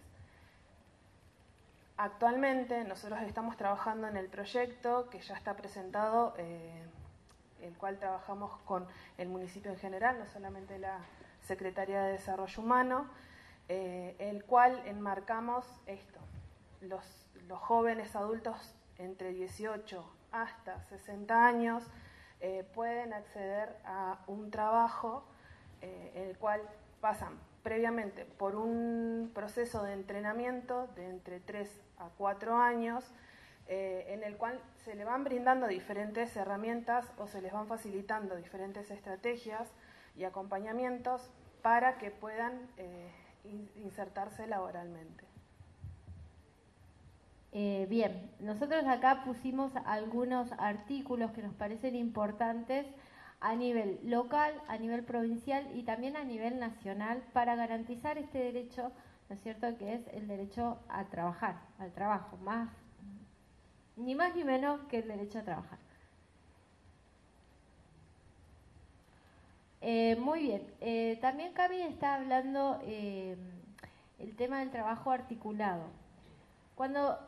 Actualmente 1.96 2.84
nosotros 2.84 3.20
estamos 3.22 3.56
trabajando 3.56 4.06
en 4.06 4.16
el 4.16 4.28
proyecto 4.28 5.10
que 5.10 5.18
ya 5.18 5.34
está 5.34 5.56
presentado, 5.56 6.32
eh, 6.38 6.84
el 7.60 7.76
cual 7.76 7.98
trabajamos 7.98 8.56
con 8.58 8.86
el 9.18 9.26
municipio 9.30 9.72
en 9.72 9.78
general, 9.78 10.20
no 10.20 10.26
solamente 10.26 10.78
la 10.78 11.00
Secretaría 11.40 12.04
de 12.04 12.12
Desarrollo 12.12 12.62
Humano, 12.62 13.10
eh, 13.68 14.14
el 14.20 14.44
cual 14.44 14.80
enmarcamos 14.86 15.66
esto, 15.86 16.20
los, 16.82 17.02
jóvenes 17.48 18.14
adultos 18.14 18.76
entre 18.96 19.32
18 19.32 20.04
hasta 20.30 20.80
60 20.84 21.44
años 21.44 21.82
eh, 22.38 22.64
pueden 22.74 23.12
acceder 23.12 23.76
a 23.84 24.20
un 24.28 24.52
trabajo 24.52 25.24
en 25.82 26.22
el 26.28 26.38
cual 26.38 26.62
pasan 27.00 27.38
previamente 27.62 28.24
por 28.24 28.56
un 28.56 29.30
proceso 29.34 29.82
de 29.82 29.92
entrenamiento 29.92 30.88
de 30.96 31.08
entre 31.08 31.40
3 31.40 31.68
a 31.98 32.08
4 32.16 32.56
años, 32.56 33.04
eh, 33.68 34.06
en 34.08 34.24
el 34.24 34.36
cual 34.36 34.60
se 34.84 34.94
le 34.94 35.04
van 35.04 35.24
brindando 35.24 35.68
diferentes 35.68 36.36
herramientas 36.36 37.12
o 37.18 37.26
se 37.26 37.40
les 37.40 37.52
van 37.52 37.68
facilitando 37.68 38.36
diferentes 38.36 38.90
estrategias 38.90 39.68
y 40.16 40.24
acompañamientos 40.24 41.30
para 41.62 41.98
que 41.98 42.10
puedan 42.10 42.52
eh, 42.76 43.10
insertarse 43.76 44.46
laboralmente. 44.46 45.24
Eh, 47.52 47.86
bien, 47.88 48.30
nosotros 48.40 48.84
acá 48.86 49.22
pusimos 49.24 49.72
algunos 49.84 50.50
artículos 50.58 51.30
que 51.32 51.42
nos 51.42 51.54
parecen 51.54 51.94
importantes 51.94 52.86
a 53.42 53.56
nivel 53.56 53.98
local, 54.04 54.54
a 54.68 54.78
nivel 54.78 55.02
provincial 55.02 55.68
y 55.74 55.82
también 55.82 56.16
a 56.16 56.24
nivel 56.24 56.60
nacional 56.60 57.22
para 57.32 57.56
garantizar 57.56 58.16
este 58.16 58.38
derecho, 58.38 58.92
¿no 59.28 59.34
es 59.34 59.42
cierto?, 59.42 59.76
que 59.78 59.94
es 59.94 60.06
el 60.12 60.28
derecho 60.28 60.78
a 60.88 61.04
trabajar, 61.04 61.56
al 61.80 61.92
trabajo, 61.92 62.36
más, 62.38 62.70
ni 63.96 64.14
más 64.14 64.34
ni 64.36 64.44
menos 64.44 64.80
que 64.84 64.98
el 64.98 65.08
derecho 65.08 65.40
a 65.40 65.42
trabajar. 65.42 65.78
Eh, 69.80 70.16
muy 70.20 70.42
bien, 70.42 70.62
eh, 70.80 71.18
también 71.20 71.52
Cami 71.52 71.82
está 71.82 72.14
hablando 72.14 72.78
eh, 72.84 73.36
el 74.20 74.36
tema 74.36 74.60
del 74.60 74.70
trabajo 74.70 75.10
articulado. 75.10 75.82
Cuando 76.76 77.18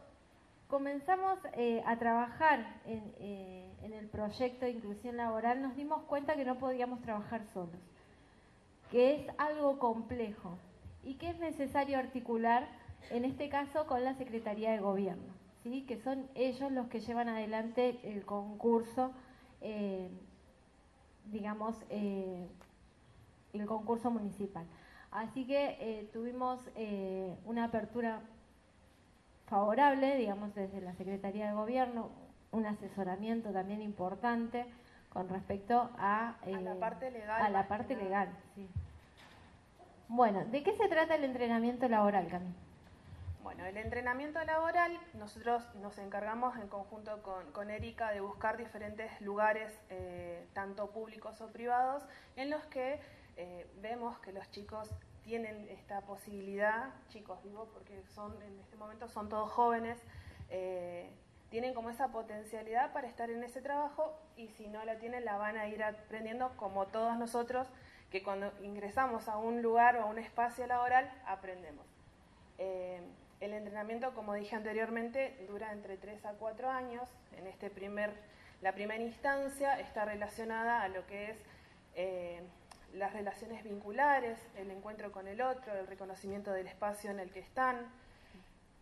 comenzamos 0.74 1.38
eh, 1.52 1.84
a 1.86 1.96
trabajar 2.00 2.80
eh, 2.84 3.70
en, 3.84 3.92
el 3.92 4.08
proyecto 4.08 4.64
de 4.64 4.72
inclusión 4.72 5.16
laboral, 5.16 5.62
nos 5.62 5.76
dimos 5.76 6.02
cuenta 6.02 6.34
que 6.34 6.44
no 6.44 6.58
podíamos 6.58 7.00
trabajar 7.00 7.44
solos, 7.54 7.78
que 8.90 9.14
es 9.14 9.26
algo 9.38 9.78
complejo 9.78 10.58
y 11.04 11.14
que 11.14 11.30
es 11.30 11.38
necesario 11.38 11.96
articular, 11.96 12.66
en 13.10 13.24
este 13.24 13.48
caso, 13.48 13.86
con 13.86 14.02
la 14.02 14.14
Secretaría 14.14 14.72
de 14.72 14.80
Gobierno, 14.80 15.32
¿sí? 15.62 15.82
que 15.82 15.96
son 15.96 16.26
ellos 16.34 16.72
los 16.72 16.88
que 16.88 16.98
llevan 16.98 17.28
adelante 17.28 18.00
el 18.02 18.24
concurso, 18.24 19.12
eh, 19.60 20.10
digamos, 21.30 21.76
el 21.88 22.48
concurso 23.66 24.10
municipal. 24.10 24.66
Así 25.12 25.46
que 25.46 26.08
tuvimos 26.12 26.58
una 27.44 27.66
apertura 27.66 28.22
favorable, 29.46 30.16
digamos, 30.16 30.54
desde 30.54 30.80
la 30.80 30.94
Secretaría 30.94 31.48
de 31.48 31.54
Gobierno, 31.54 32.10
un 32.52 32.66
asesoramiento 32.66 33.50
también 33.50 33.82
importante 33.82 34.66
con 35.10 35.28
respecto 35.28 35.90
a, 35.98 36.36
la 36.46 36.72
eh, 36.72 36.76
parte 36.78 37.10
legal. 37.10 37.42
A 37.42 37.48
la 37.50 37.68
parte 37.68 37.96
legal, 37.96 38.28
sí. 38.54 38.68
Bueno, 40.08 40.44
¿de 40.44 40.62
qué 40.62 40.76
se 40.76 40.88
trata 40.88 41.14
el 41.14 41.24
entrenamiento 41.24 41.88
laboral, 41.88 42.28
Camila? 42.28 42.54
Bueno, 43.42 43.66
el 43.66 43.76
entrenamiento 43.76 44.42
laboral, 44.44 44.98
nosotros 45.14 45.62
nos 45.76 45.98
encargamos 45.98 46.56
en 46.56 46.66
conjunto 46.68 47.22
con, 47.52 47.70
Erika 47.70 48.10
de 48.10 48.20
buscar 48.20 48.56
diferentes 48.56 49.20
lugares, 49.20 49.72
eh, 49.90 50.46
tanto 50.54 50.90
públicos 50.90 51.40
o 51.40 51.52
privados, 51.52 52.02
en 52.36 52.50
los 52.50 52.64
que 52.66 53.00
eh, 53.36 53.66
vemos 53.82 54.18
que 54.20 54.32
los 54.32 54.50
chicos 54.50 54.90
tienen 55.24 55.68
esta 55.70 56.02
posibilidad, 56.02 56.90
chicos 57.08 57.42
digo, 57.42 57.68
porque 57.72 58.02
son 58.14 58.40
en 58.42 58.60
este 58.60 58.76
momento 58.76 59.08
son 59.08 59.28
todos 59.28 59.50
jóvenes, 59.50 59.98
eh, 60.50 61.10
tienen 61.50 61.74
como 61.74 61.90
esa 61.90 62.08
potencialidad 62.08 62.92
para 62.92 63.08
estar 63.08 63.30
en 63.30 63.42
ese 63.42 63.62
trabajo 63.62 64.12
y 64.36 64.48
si 64.48 64.66
no 64.68 64.84
la 64.84 64.98
tienen 64.98 65.24
la 65.24 65.36
van 65.36 65.56
a 65.56 65.68
ir 65.68 65.82
aprendiendo 65.82 66.50
como 66.56 66.86
todos 66.86 67.16
nosotros, 67.16 67.68
que 68.10 68.22
cuando 68.22 68.52
ingresamos 68.62 69.28
a 69.28 69.38
un 69.38 69.62
lugar 69.62 69.96
o 69.96 70.02
a 70.02 70.06
un 70.06 70.18
espacio 70.18 70.66
laboral 70.66 71.10
aprendemos. 71.26 71.86
Eh, 72.58 73.00
el 73.40 73.52
entrenamiento, 73.52 74.14
como 74.14 74.34
dije 74.34 74.56
anteriormente, 74.56 75.44
dura 75.48 75.72
entre 75.72 75.96
3 75.96 76.24
a 76.24 76.32
4 76.32 76.70
años. 76.70 77.08
En 77.36 77.46
este 77.46 77.70
primer, 77.70 78.12
la 78.62 78.72
primera 78.72 79.02
instancia 79.02 79.78
está 79.80 80.04
relacionada 80.04 80.82
a 80.82 80.88
lo 80.88 81.06
que 81.06 81.30
es 81.30 81.38
eh, 81.94 82.42
las 82.94 83.12
relaciones 83.12 83.64
vinculares, 83.64 84.38
el 84.56 84.70
encuentro 84.70 85.10
con 85.12 85.26
el 85.26 85.40
otro, 85.40 85.74
el 85.74 85.86
reconocimiento 85.86 86.52
del 86.52 86.66
espacio 86.66 87.10
en 87.10 87.20
el 87.20 87.30
que 87.30 87.40
están. 87.40 87.86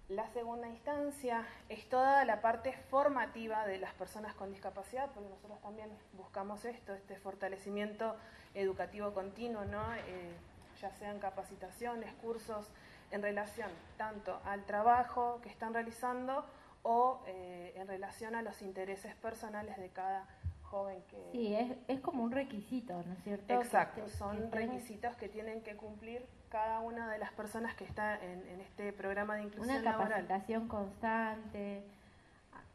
La 0.08 0.28
segunda 0.28 0.68
instancia 0.68 1.46
es 1.68 1.88
toda 1.88 2.24
la 2.24 2.42
parte 2.42 2.72
formativa 2.90 3.66
de 3.66 3.78
las 3.78 3.94
personas 3.94 4.34
con 4.34 4.50
discapacidad, 4.50 5.10
porque 5.12 5.30
nosotros 5.30 5.60
también 5.62 5.88
buscamos 6.12 6.64
esto, 6.64 6.92
este 6.92 7.16
fortalecimiento 7.16 8.16
educativo 8.54 9.14
continuo, 9.14 9.64
¿no? 9.64 9.94
Eh, 9.94 10.32
ya 10.80 10.90
sean 10.90 11.18
capacitaciones, 11.18 12.12
cursos 12.14 12.68
en 13.10 13.22
relación 13.22 13.70
tanto 13.96 14.40
al 14.44 14.64
trabajo 14.64 15.40
que 15.42 15.48
están 15.48 15.72
realizando 15.72 16.44
o 16.82 17.22
eh, 17.26 17.72
en 17.76 17.86
relación 17.86 18.34
a 18.34 18.42
los 18.42 18.60
intereses 18.60 19.14
personales 19.14 19.76
de 19.78 19.88
cada 19.90 20.26
joven 20.72 21.02
que... 21.08 21.28
Sí, 21.32 21.54
es, 21.54 21.76
es 21.86 22.00
como 22.00 22.24
un 22.24 22.32
requisito, 22.32 22.94
¿no 22.94 23.12
es 23.12 23.22
cierto? 23.22 23.52
Exacto, 23.60 24.08
son 24.08 24.50
requisitos 24.50 25.14
que 25.16 25.28
tienen 25.28 25.60
que 25.60 25.76
cumplir 25.76 26.26
cada 26.48 26.80
una 26.80 27.10
de 27.12 27.18
las 27.18 27.30
personas 27.32 27.74
que 27.74 27.84
está 27.84 28.18
en, 28.24 28.60
este 28.60 28.92
programa 28.92 29.36
de 29.36 29.42
inclusión 29.44 29.82
Una 29.82 29.92
capacitación 29.92 30.68
constante, 30.68 31.84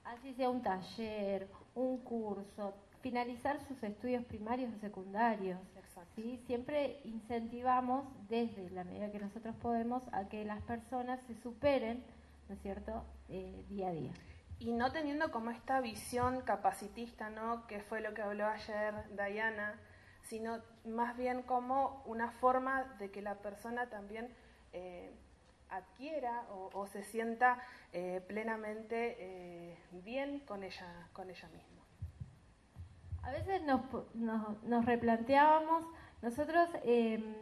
así 0.06 0.34
sea 0.36 0.50
un 0.50 0.62
taller, 0.62 1.48
un 1.74 1.98
curso, 1.98 2.74
finalizar 3.02 3.60
sus 3.67 3.82
estudios 3.84 4.24
primarios 4.26 4.71
o 4.76 4.80
secundarios. 4.80 5.60
¿sí? 6.15 6.39
Siempre 6.45 7.00
incentivamos 7.04 8.06
desde 8.30 8.69
la 8.69 8.84
medida 8.84 9.12
que 9.12 9.19
nosotros 9.19 9.56
podemos 9.56 10.04
a 10.12 10.26
que 10.30 10.45
las 10.45 10.62
personas 10.62 11.19
se 11.28 11.36
superen, 11.41 12.04
¿no 12.48 12.56
es 12.56 12.62
cierto?, 12.62 13.04
eh, 13.30 13.65
día 13.69 13.89
a 13.89 13.91
día 13.91 14.12
y 14.60 14.72
no 14.72 14.91
teniendo 14.91 15.32
como 15.32 15.52
esta 15.52 15.82
visión 15.82 16.41
capacitista, 16.41 17.30
¿no? 17.30 17.67
que 17.67 17.82
fue 17.82 18.02
lo 18.02 18.13
que 18.13 18.22
habló 18.22 18.48
ayer 18.48 18.93
Diana, 19.15 19.80
sino 20.24 20.62
más 20.86 21.15
bien 21.15 21.43
como 21.43 22.02
una 22.06 22.32
forma 22.32 22.84
de 23.00 23.12
que 23.12 23.22
la 23.22 23.36
persona 23.36 23.89
también 23.89 24.34
eh, 24.74 25.13
adquiera 25.70 26.43
o, 26.52 26.88
se 26.88 27.04
sienta 27.04 27.60
eh, 27.93 28.22
plenamente 28.28 29.15
eh, 29.20 29.78
bien 29.91 30.39
con 30.39 30.63
ella, 30.63 31.08
con 31.13 31.30
ella 31.30 31.48
misma. 31.50 31.84
A 33.24 33.32
veces 33.32 33.62
nos, 33.63 33.82
nos, 34.15 34.63
nos 34.63 34.86
replanteábamos, 34.86 35.86
nosotros 36.22 36.70
em, 36.84 37.36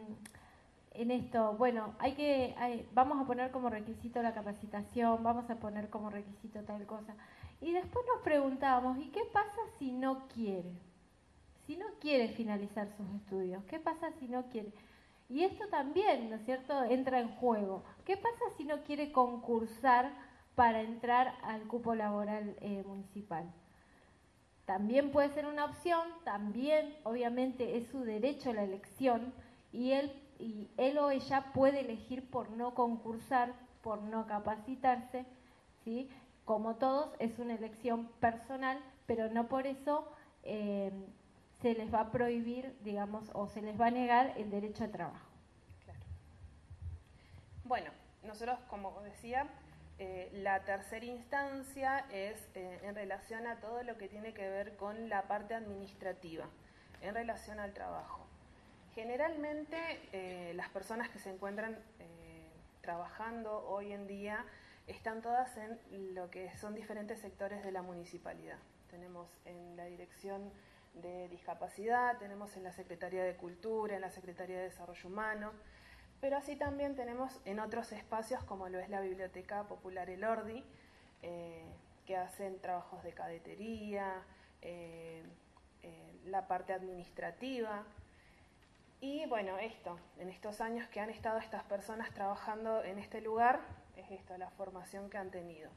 en 0.98 1.10
esto, 1.10 1.54
bueno, 1.54 1.94
hay 1.98 2.14
que, 2.14 2.54
vamos 2.92 3.20
a 3.20 3.26
poner 3.26 3.50
como 3.50 3.70
requisito 3.70 4.22
la 4.22 4.34
capacitación, 4.34 5.22
vamos 5.22 5.48
a 5.50 5.56
poner 5.56 5.90
como 5.90 6.10
requisito 6.10 6.62
tal 6.62 6.86
cosa. 6.86 7.14
Y 7.60 7.72
después 7.72 8.04
nos 8.14 8.22
preguntábamos, 8.22 8.98
¿y 8.98 9.08
qué 9.10 9.22
pasa 9.32 9.60
si 9.78 9.92
no 9.92 10.26
quiere? 10.28 10.72
Si 11.66 11.76
no 11.76 11.86
quiere 12.00 12.28
finalizar 12.28 12.88
sus 12.96 13.08
estudios, 13.16 13.64
¿qué 13.64 13.78
pasa 13.78 14.12
si 14.18 14.28
no 14.28 14.44
quiere? 14.50 14.72
Y 15.28 15.42
esto 15.42 15.66
también, 15.68 16.30
¿no 16.30 16.36
es 16.36 16.44
cierto?, 16.44 16.84
entra 16.84 17.20
en 17.20 17.28
juego. 17.36 17.84
¿Qué 18.04 18.16
pasa 18.16 18.44
si 18.56 18.64
no 18.64 18.82
quiere 18.84 19.10
concursar 19.10 20.12
para 20.54 20.82
entrar 20.82 21.34
al 21.42 21.66
cupo 21.66 21.94
laboral 21.94 22.56
eh, 22.60 22.84
municipal? 22.86 23.52
También 24.64 25.10
puede 25.10 25.30
ser 25.30 25.46
una 25.46 25.64
opción, 25.64 26.08
también 26.24 26.96
obviamente 27.04 27.76
es 27.76 27.86
su 27.88 28.00
derecho 28.00 28.50
a 28.50 28.54
la 28.54 28.64
elección 28.64 29.32
y 29.72 29.92
él 29.92 30.12
y 30.38 30.68
él 30.76 30.98
o 30.98 31.10
ella 31.10 31.52
puede 31.52 31.80
elegir 31.80 32.28
por 32.28 32.50
no 32.50 32.74
concursar, 32.74 33.54
por 33.82 34.02
no 34.02 34.26
capacitarse, 34.26 35.26
¿sí? 35.84 36.10
Como 36.44 36.76
todos, 36.76 37.14
es 37.18 37.38
una 37.38 37.54
elección 37.54 38.08
personal, 38.20 38.78
pero 39.06 39.28
no 39.30 39.48
por 39.48 39.66
eso 39.66 40.08
eh, 40.42 40.92
se 41.60 41.74
les 41.74 41.92
va 41.92 42.00
a 42.00 42.10
prohibir, 42.12 42.76
digamos, 42.82 43.30
o 43.32 43.48
se 43.48 43.62
les 43.62 43.80
va 43.80 43.86
a 43.86 43.90
negar 43.90 44.34
el 44.36 44.50
derecho 44.50 44.84
al 44.84 44.90
trabajo. 44.90 45.26
Claro. 45.84 46.00
Bueno, 47.64 47.90
nosotros, 48.22 48.58
como 48.68 49.00
decía, 49.02 49.48
eh, 49.98 50.28
la 50.32 50.60
tercera 50.64 51.06
instancia 51.06 52.04
es 52.10 52.50
eh, 52.54 52.80
en 52.82 52.94
relación 52.94 53.46
a 53.46 53.60
todo 53.60 53.82
lo 53.82 53.96
que 53.96 54.08
tiene 54.08 54.34
que 54.34 54.48
ver 54.48 54.76
con 54.76 55.08
la 55.08 55.22
parte 55.22 55.54
administrativa, 55.54 56.44
en 57.00 57.14
relación 57.14 57.60
al 57.60 57.72
trabajo. 57.72 58.25
Generalmente 58.96 59.76
eh, 60.14 60.54
las 60.54 60.70
personas 60.70 61.10
que 61.10 61.18
se 61.18 61.28
encuentran 61.28 61.74
eh, 61.98 62.48
trabajando 62.80 63.68
hoy 63.68 63.92
en 63.92 64.06
día 64.06 64.46
están 64.86 65.20
todas 65.20 65.54
en 65.58 66.14
lo 66.14 66.30
que 66.30 66.50
son 66.56 66.74
diferentes 66.74 67.20
sectores 67.20 67.62
de 67.62 67.72
la 67.72 67.82
municipalidad. 67.82 68.56
Tenemos 68.88 69.28
en 69.44 69.76
la 69.76 69.84
dirección 69.84 70.50
de 70.94 71.28
discapacidad, 71.28 72.16
tenemos 72.16 72.56
en 72.56 72.64
la 72.64 72.72
Secretaría 72.72 73.22
de 73.22 73.36
Cultura, 73.36 73.96
en 73.96 74.00
la 74.00 74.10
Secretaría 74.10 74.56
de 74.56 74.62
Desarrollo 74.62 75.10
Humano, 75.10 75.52
pero 76.22 76.38
así 76.38 76.56
también 76.56 76.96
tenemos 76.96 77.38
en 77.44 77.60
otros 77.60 77.92
espacios 77.92 78.42
como 78.44 78.70
lo 78.70 78.78
es 78.78 78.88
la 78.88 79.02
Biblioteca 79.02 79.64
Popular 79.64 80.08
El 80.08 80.24
Ordi, 80.24 80.64
eh, 81.20 81.66
que 82.06 82.16
hacen 82.16 82.58
trabajos 82.62 83.02
de 83.04 83.12
cadetería, 83.12 84.22
la 86.24 86.48
parte 86.48 86.72
administrativa, 86.72 87.84
y 89.00 89.26
bueno, 89.26 89.58
esto, 89.58 89.98
en 90.18 90.28
estos 90.28 90.60
años 90.60 90.88
que 90.88 91.00
han 91.00 91.10
estado 91.10 91.38
estas 91.38 91.62
personas 91.64 92.12
trabajando 92.12 92.82
en 92.82 92.98
este 92.98 93.20
lugar, 93.20 93.60
es 93.96 94.10
esto, 94.10 94.36
la 94.38 94.50
formación 94.50 95.10
que 95.10 95.18
han 95.18 95.30
tenido. 95.30 95.70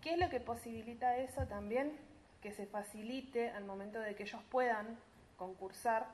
¿Qué 0.00 0.12
es 0.14 0.18
lo 0.18 0.28
que 0.28 0.40
posibilita 0.40 1.16
eso 1.18 1.46
también? 1.46 1.98
Que 2.42 2.52
se 2.52 2.66
facilite 2.66 3.50
al 3.50 3.64
momento 3.64 4.00
de 4.00 4.14
que 4.14 4.24
ellos 4.24 4.42
puedan 4.50 4.98
concursar 5.36 6.06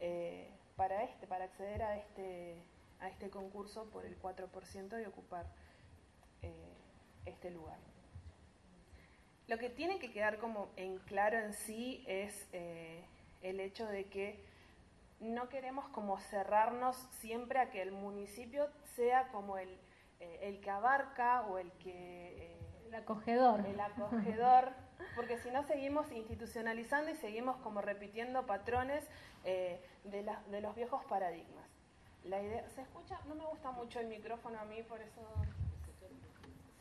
eh, 0.00 0.48
para, 0.76 1.04
este, 1.04 1.26
para 1.26 1.44
acceder 1.44 1.82
a 1.82 1.96
este, 1.96 2.56
a 3.00 3.08
este 3.08 3.30
concurso 3.30 3.88
por 3.90 4.04
el 4.04 4.20
4% 4.20 5.02
y 5.02 5.06
ocupar 5.06 5.46
eh, 6.42 6.52
este 7.26 7.50
lugar. 7.50 7.78
Lo 9.46 9.58
que 9.58 9.68
tiene 9.68 9.98
que 9.98 10.12
quedar 10.12 10.38
como 10.38 10.70
en 10.76 10.98
claro 10.98 11.38
en 11.38 11.52
sí 11.52 12.04
es 12.06 12.46
eh, 12.52 13.02
el 13.42 13.58
hecho 13.60 13.86
de 13.86 14.04
que 14.04 14.49
no 15.20 15.48
queremos 15.48 15.86
como 15.88 16.18
cerrarnos 16.18 16.96
siempre 17.20 17.58
a 17.58 17.70
que 17.70 17.82
el 17.82 17.92
municipio 17.92 18.68
sea 18.96 19.28
como 19.28 19.58
el, 19.58 19.78
eh, 20.20 20.60
que 20.62 20.70
abarca 20.70 21.42
o 21.42 21.58
el 21.58 21.70
que... 21.72 22.36
Eh, 22.36 22.56
el 22.88 22.94
acogedor. 22.94 23.64
El 23.66 23.78
acogedor, 23.78 24.72
porque 25.14 25.38
si 25.38 25.50
no 25.50 25.62
seguimos 25.62 26.10
institucionalizando 26.10 27.10
y 27.10 27.14
seguimos 27.14 27.56
como 27.58 27.80
repitiendo 27.80 28.46
patrones 28.46 29.08
eh, 29.44 29.80
de, 30.04 30.28
de 30.50 30.60
los 30.60 30.74
viejos 30.74 31.04
paradigmas. 31.04 31.66
La 32.24 32.42
idea, 32.42 32.68
¿Se 32.70 32.82
escucha? 32.82 33.18
No 33.28 33.34
me 33.34 33.44
gusta 33.44 33.70
mucho 33.70 34.00
el 34.00 34.08
micrófono 34.08 34.58
a 34.58 34.64
mí, 34.64 34.82
por 34.82 35.00
eso... 35.00 35.20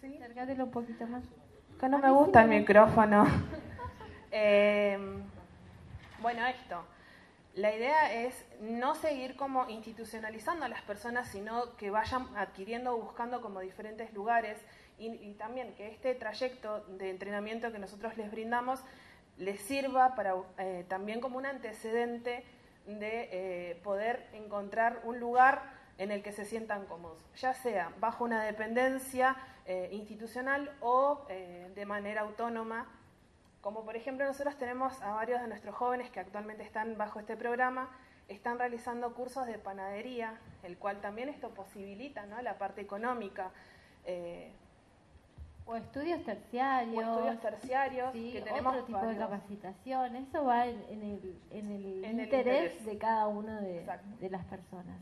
¿Sí? 0.01 0.17
Acércatelo 0.17 0.63
un 0.63 0.71
poquito 0.71 1.05
más. 1.07 1.23
Que 1.79 1.89
no 1.89 1.99
me 1.99 2.09
gusta 2.09 2.41
el 2.41 2.49
micrófono. 2.49 3.25
Em, 4.31 5.23
bueno, 6.21 6.45
esto. 6.45 6.85
La 7.55 7.75
idea 7.75 8.13
es 8.13 8.45
no 8.61 8.95
seguir 8.95 9.35
como 9.35 9.67
institucionalizando 9.69 10.65
a 10.65 10.67
las 10.67 10.81
personas, 10.83 11.27
sino 11.29 11.75
que 11.77 11.89
vayan 11.89 12.27
adquiriendo 12.37 12.93
o 12.93 13.01
buscando 13.01 13.41
como 13.41 13.59
diferentes 13.59 14.13
lugares. 14.13 14.59
Y, 14.99 15.33
también 15.35 15.73
que 15.75 15.87
este 15.87 16.13
trayecto 16.13 16.81
de 16.97 17.09
entrenamiento 17.09 17.71
que 17.71 17.79
nosotros 17.79 18.17
les 18.17 18.29
brindamos 18.29 18.83
les 19.37 19.61
sirva 19.61 20.13
para 20.15 20.35
eh, 20.57 20.85
también 20.89 21.21
como 21.21 21.37
un 21.37 21.45
antecedente 21.45 22.43
de 22.85 23.29
eh, 23.31 23.79
poder 23.81 24.27
encontrar 24.33 24.99
un 25.05 25.19
lugar 25.21 25.61
en 25.97 26.11
el 26.11 26.21
que 26.21 26.33
se 26.33 26.43
sientan 26.43 26.85
cómodos, 26.85 27.23
ya 27.37 27.53
sea 27.53 27.93
bajo 28.01 28.25
una 28.25 28.43
dependencia 28.43 29.37
eh, 29.65 29.87
institucional 29.93 30.69
o 30.81 31.25
de 31.29 31.85
manera 31.85 32.21
autónoma 32.21 32.87
como 33.61 33.83
por 33.83 33.95
ejemplo 33.95 34.25
nosotros 34.25 34.55
tenemos 34.57 35.01
a 35.01 35.13
varios 35.13 35.41
de 35.41 35.47
nuestros 35.47 35.75
jóvenes 35.75 36.09
que 36.09 36.19
actualmente 36.19 36.63
están 36.63 36.97
bajo 36.97 37.19
este 37.19 37.35
programa, 37.35 37.89
están 38.27 38.59
realizando 38.59 39.13
cursos 39.13 39.47
de 39.47 39.57
panadería, 39.57 40.39
el 40.63 40.77
cual 40.77 41.01
también 41.01 41.29
esto 41.29 41.49
posibilita 41.49 42.25
¿no? 42.25 42.41
la 42.41 42.57
parte 42.57 42.81
económica. 42.81 43.51
Eh, 44.05 44.51
o 45.65 45.75
estudios 45.75 46.23
terciarios. 46.23 47.03
O 47.05 47.11
estudios 47.11 47.41
terciarios. 47.41 48.11
que 48.11 48.41
tenemos 48.41 48.73
otro 48.73 48.85
tipo 48.85 49.05
de 49.05 49.17
capacitación. 49.17 50.15
Eso 50.15 50.45
va 50.45 50.65
en, 50.65 50.81
el, 50.89 51.37
en 51.51 51.71
el 51.71 52.19
interés, 52.19 52.83
de 52.85 52.97
cada 52.97 53.27
una 53.27 53.61
de, 53.61 53.85
de, 54.19 54.29
las 54.31 54.45
personas. 54.45 54.99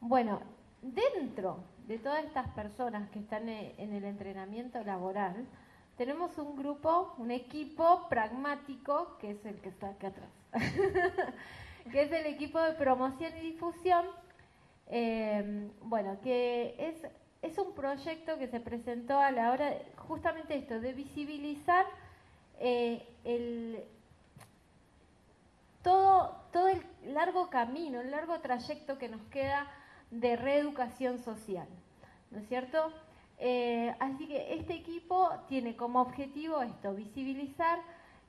Bueno, 0.00 0.40
dentro 0.82 1.62
de 1.86 1.98
todas 1.98 2.24
estas 2.24 2.48
personas 2.50 3.08
que 3.10 3.20
están 3.20 3.48
en 3.48 3.92
el 3.92 4.04
entrenamiento 4.04 4.82
laboral, 4.82 5.46
tenemos 5.96 6.36
un 6.38 6.56
grupo, 6.56 7.14
un 7.18 7.30
equipo 7.30 8.08
pragmático, 8.08 9.16
que 9.18 9.32
es 9.32 9.44
el 9.44 9.60
que 9.60 9.68
está 9.68 9.90
acá 9.90 10.08
atrás, 10.08 10.30
que 11.92 12.02
es 12.02 12.12
el 12.12 12.26
equipo 12.26 12.60
de 12.60 12.72
promoción 12.72 13.36
y 13.38 13.40
difusión, 13.40 14.04
eh, 14.88 15.70
bueno, 15.82 16.18
que 16.22 16.74
es, 16.78 17.06
es 17.42 17.58
un 17.58 17.74
proyecto 17.74 18.38
que 18.38 18.48
se 18.48 18.60
presentó 18.60 19.18
a 19.18 19.30
la 19.30 19.52
hora, 19.52 19.72
justamente 19.96 20.56
esto, 20.56 20.80
de 20.80 20.92
visibilizar 20.92 21.86
eh, 22.58 23.06
el, 23.24 23.84
todo, 25.82 26.36
todo 26.52 26.68
el 26.68 26.82
largo 27.12 27.50
camino, 27.50 28.00
el 28.00 28.10
largo 28.10 28.40
trayecto 28.40 28.98
que 28.98 29.08
nos 29.08 29.22
queda 29.26 29.70
de 30.10 30.36
reeducación 30.36 31.18
social, 31.18 31.68
¿no 32.30 32.38
es 32.38 32.48
cierto? 32.48 32.92
Eh, 33.38 33.94
así 33.98 34.26
que 34.26 34.54
este 34.54 34.74
equipo 34.74 35.28
tiene 35.48 35.76
como 35.76 36.00
objetivo 36.00 36.62
esto, 36.62 36.94
visibilizar 36.94 37.80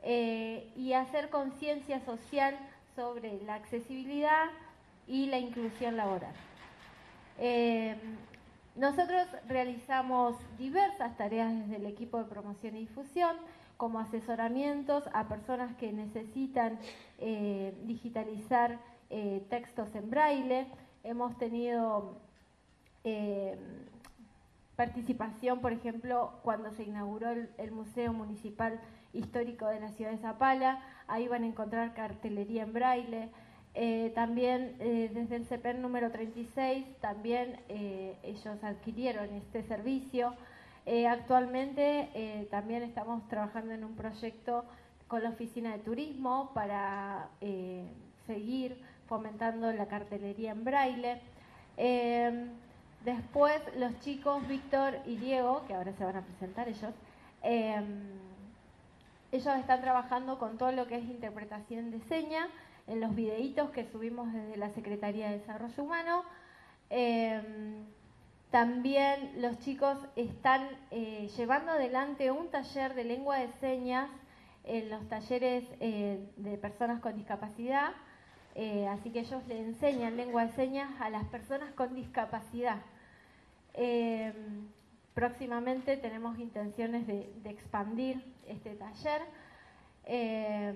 eh, 0.03 0.71
y 0.75 0.93
hacer 0.93 1.29
conciencia 1.29 2.03
social 2.05 2.57
sobre 2.95 3.41
la 3.43 3.55
accesibilidad 3.55 4.49
y 5.07 5.27
la 5.27 5.37
inclusión 5.37 5.97
laboral. 5.97 6.33
Eh, 7.37 7.95
nosotros 8.75 9.27
realizamos 9.47 10.35
diversas 10.57 11.15
tareas 11.17 11.53
desde 11.53 11.77
el 11.77 11.85
equipo 11.85 12.17
de 12.17 12.25
promoción 12.25 12.75
y 12.75 12.81
difusión, 12.81 13.37
como 13.77 13.99
asesoramientos 13.99 15.03
a 15.13 15.27
personas 15.27 15.75
que 15.75 15.91
necesitan 15.91 16.79
digitalizar 17.83 18.79
textos 19.49 19.93
en 19.95 20.09
braille. 20.09 20.65
Hemos 21.03 21.37
tenido 21.37 22.17
participación, 24.75 25.59
por 25.61 25.71
ejemplo, 25.71 26.33
cuando 26.43 26.71
se 26.71 26.83
inauguró 26.83 27.29
el, 27.29 27.71
Museo 27.71 28.13
Municipal 28.13 28.79
Histórico 29.13 29.67
de 29.67 29.79
la 29.79 29.89
Ciudad 29.91 30.11
de 30.11 30.17
Zapala, 30.17 30.81
ahí 31.07 31.27
van 31.27 31.43
a 31.43 31.47
encontrar 31.47 31.93
cartelería 31.93 32.63
en 32.63 32.73
braille. 32.73 33.29
Eh, 33.73 34.11
también 34.15 34.75
eh, 34.79 35.11
desde 35.13 35.35
el 35.35 35.45
CEPER 35.45 35.77
número 35.79 36.11
36, 36.11 36.85
también 37.01 37.59
eh, 37.69 38.17
ellos 38.23 38.63
adquirieron 38.63 39.33
este 39.33 39.63
servicio. 39.63 40.33
actualmente 41.09 42.47
también 42.51 42.83
estamos 42.83 43.27
trabajando 43.27 43.73
en 43.73 43.83
un 43.83 43.95
proyecto 43.95 44.65
con 45.07 45.23
la 45.23 45.29
Oficina 45.29 45.71
de 45.71 45.79
Turismo 45.79 46.51
para 46.53 47.29
seguir 48.27 48.77
fomentando 49.07 49.71
la 49.71 49.87
cartelería 49.87 50.51
en 50.51 50.63
braille. 50.63 51.21
Después 53.05 53.61
los 53.77 53.99
chicos 53.99 54.47
Víctor 54.47 54.95
y 55.05 55.17
Diego, 55.17 55.63
que 55.67 55.75
ahora 55.75 55.93
se 55.93 56.03
van 56.03 56.15
a 56.15 56.21
presentar 56.23 56.67
ellos, 56.67 56.91
em, 57.43 58.09
ellos 59.31 59.55
están 59.57 59.81
trabajando 59.81 60.39
con 60.39 60.57
todo 60.57 60.71
lo 60.71 60.87
que 60.87 60.95
es 60.95 61.03
interpretación 61.03 61.91
de 61.91 61.99
seña 61.99 62.47
en 62.87 63.01
los 63.01 63.13
videitos 63.13 63.69
que 63.69 63.85
subimos 63.91 64.33
desde 64.33 64.57
la 64.57 64.71
Secretaría 64.71 65.29
de 65.29 65.37
Desarrollo 65.37 65.83
Humano. 65.83 66.23
Em, 66.89 67.85
también 68.49 69.39
los 69.39 69.59
chicos 69.59 69.99
están 70.15 70.67
eh, 70.89 71.29
llevando 71.37 71.73
adelante 71.73 72.31
un 72.31 72.49
taller 72.49 72.95
de 72.95 73.03
lengua 73.03 73.37
de 73.37 73.49
señas 73.59 74.09
en 74.63 74.89
los 74.89 75.07
talleres 75.07 75.63
eh, 75.79 76.27
de 76.37 76.57
personas 76.57 77.01
con 77.01 77.15
discapacidad. 77.15 77.91
Eh, 78.55 78.87
así 78.87 79.11
que 79.11 79.19
ellos 79.19 79.45
le 79.47 79.59
enseñan 79.59 80.17
lengua 80.17 80.47
de 80.47 80.53
señas 80.53 80.89
a 80.99 81.11
las 81.11 81.25
personas 81.25 81.71
con 81.73 81.93
discapacidad. 81.93 82.81
Eh, 83.77 84.33
próximamente 85.13 85.97
tenemos 85.97 86.39
intenciones 86.39 87.05
de, 87.07 87.29
expandir 87.45 88.23
este 88.47 88.75
taller. 88.75 89.21
Eh, 90.05 90.73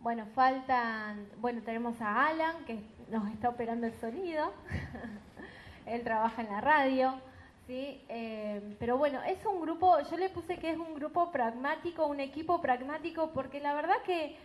bueno, 0.00 0.26
faltan, 0.34 1.26
bueno, 1.38 1.62
tenemos 1.62 2.00
a 2.00 2.28
Alan 2.28 2.64
que 2.66 2.80
nos 3.10 3.30
está 3.30 3.48
operando 3.48 3.86
el 3.86 3.94
sonido. 3.94 4.52
Él 5.86 6.02
trabaja 6.04 6.42
en 6.42 6.48
la 6.48 6.60
radio. 6.60 7.14
¿sí? 7.66 8.02
Eh, 8.08 8.76
pero 8.78 8.98
bueno, 8.98 9.22
es 9.22 9.44
un 9.46 9.60
grupo, 9.60 9.98
yo 10.10 10.16
le 10.18 10.28
puse 10.28 10.58
que 10.58 10.70
es 10.70 10.76
un 10.76 10.94
grupo 10.94 11.32
pragmático, 11.32 12.06
un 12.06 12.20
equipo 12.20 12.60
pragmático, 12.60 13.30
porque 13.32 13.60
la 13.60 13.72
verdad 13.72 13.96
que, 14.04 14.36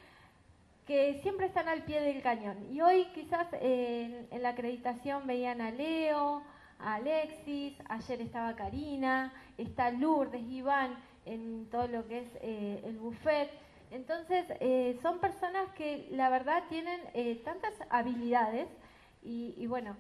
que 0.88 1.19
siempre 1.22 1.48
están 1.48 1.67
al 1.67 1.84
pie 1.84 2.00
del 2.02 2.22
cañón. 2.22 2.58
Y 2.72 2.80
hoy 2.82 3.06
quizás 3.13 3.48
en 3.60 4.41
la 4.41 4.50
acreditación 4.50 5.28
veían 5.28 5.60
a 5.60 5.72
Leo, 5.72 6.43
Alexis, 6.80 7.78
ayer 7.90 8.22
estaba 8.22 8.56
Karina, 8.56 9.34
está 9.58 9.92
Lourdes, 9.92 10.42
Iván 10.50 10.98
en 11.26 11.70
todo 11.70 11.88
lo 11.88 12.08
que 12.08 12.20
es 12.20 12.28
eh, 12.42 12.82
el 12.86 12.98
buffet. 12.98 13.50
Entonces, 13.92 14.46
eh, 14.60 14.98
son 15.02 15.20
personas 15.20 15.70
que 15.74 16.08
la 16.12 16.30
verdad 16.30 16.64
tienen 16.70 17.00
eh, 17.14 17.42
tantas 17.46 17.74
habilidades 17.90 18.68
y, 19.22 19.66
bueno, 19.68 19.96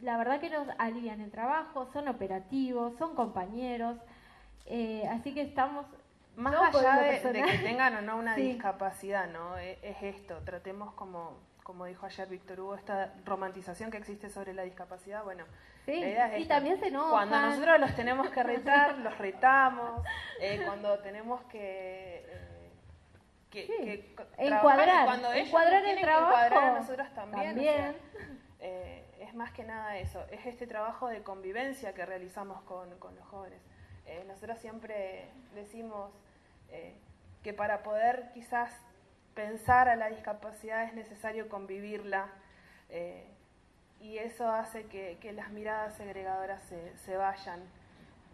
la 0.00 0.16
verdad 0.16 0.40
que 0.40 0.50
nos 0.50 0.66
alivian 0.78 1.20
el 1.20 1.30
trabajo, 1.30 1.86
son 1.92 2.08
operativos, 2.08 2.96
son 2.96 3.14
compañeros, 3.14 3.96
así 5.08 5.32
que 5.34 5.42
estamos... 5.42 5.86
Más 6.34 6.74
allá 6.74 7.02
de, 7.02 7.20
que 7.20 7.58
tengan 7.58 7.94
o 7.96 8.00
no 8.00 8.16
una 8.16 8.34
discapacidad, 8.36 9.28
¿no? 9.30 9.56
es 9.58 10.02
esto, 10.02 10.38
tratemos 10.44 10.94
como 10.94 11.36
como 11.62 11.84
dijo 11.86 12.06
ayer 12.06 12.28
Víctor 12.28 12.60
Hugo, 12.60 12.74
esta 12.74 13.14
romantización 13.24 13.90
que 13.90 13.98
existe 13.98 14.28
sobre 14.28 14.54
la 14.54 14.62
discapacidad, 14.62 15.24
bueno, 15.24 15.44
sí, 15.86 16.02
y 16.38 16.44
también 16.46 16.78
se 16.78 16.88
enojan. 16.88 17.10
Cuando 17.10 17.40
nosotros 17.40 17.80
los 17.80 17.94
tenemos 17.94 18.30
que 18.30 18.42
retar, 18.42 18.98
los 18.98 19.16
retamos, 19.18 20.04
eh, 20.40 20.62
cuando 20.64 20.98
tenemos 21.00 21.42
que... 21.44 22.24
Eh, 22.26 22.46
que, 23.50 24.14
encuadrar, 24.38 25.06
cuando 25.06 25.32
encuadrar 25.32 25.84
el 25.84 26.00
trabajo, 26.00 26.28
encuadrar 26.28 26.64
a 26.64 26.78
nosotros 26.78 27.08
también. 27.14 27.96
Eh, 28.60 29.04
es 29.18 29.34
más 29.34 29.50
que 29.52 29.64
nada 29.64 29.98
eso, 29.98 30.24
es 30.30 30.46
este 30.46 30.66
trabajo 30.68 31.08
de 31.08 31.22
convivencia 31.22 31.92
que 31.92 32.06
realizamos 32.06 32.62
con, 32.62 32.96
con 32.98 33.16
los 33.16 33.26
jóvenes. 33.26 33.60
nosotros 34.28 34.58
siempre 34.58 35.30
decimos 35.54 36.12
que 37.42 37.52
para 37.52 37.82
poder 37.82 38.30
quizás 38.34 38.72
pensar 39.40 39.88
a 39.88 39.96
la 39.96 40.08
discapacidad 40.08 40.84
es 40.84 40.92
necesario 40.92 41.48
convivirla 41.48 42.28
eh, 42.90 43.24
y 43.98 44.18
eso 44.18 44.46
hace 44.48 44.84
que, 44.84 45.32
las 45.32 45.50
miradas 45.50 45.94
segregadoras 45.96 46.62
se, 47.04 47.16
vayan 47.16 47.60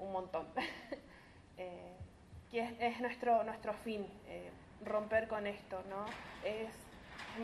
un 0.01 0.11
montón. 0.12 0.47
eh, 1.59 1.92
que 2.51 2.77
es, 2.81 3.01
nuestro, 3.01 3.45
nuestro 3.45 3.73
fin, 3.73 4.07
eh, 4.27 4.51
romper 4.85 5.29
con 5.29 5.47
esto, 5.47 5.83
¿no? 5.88 6.07
Es, 6.45 6.71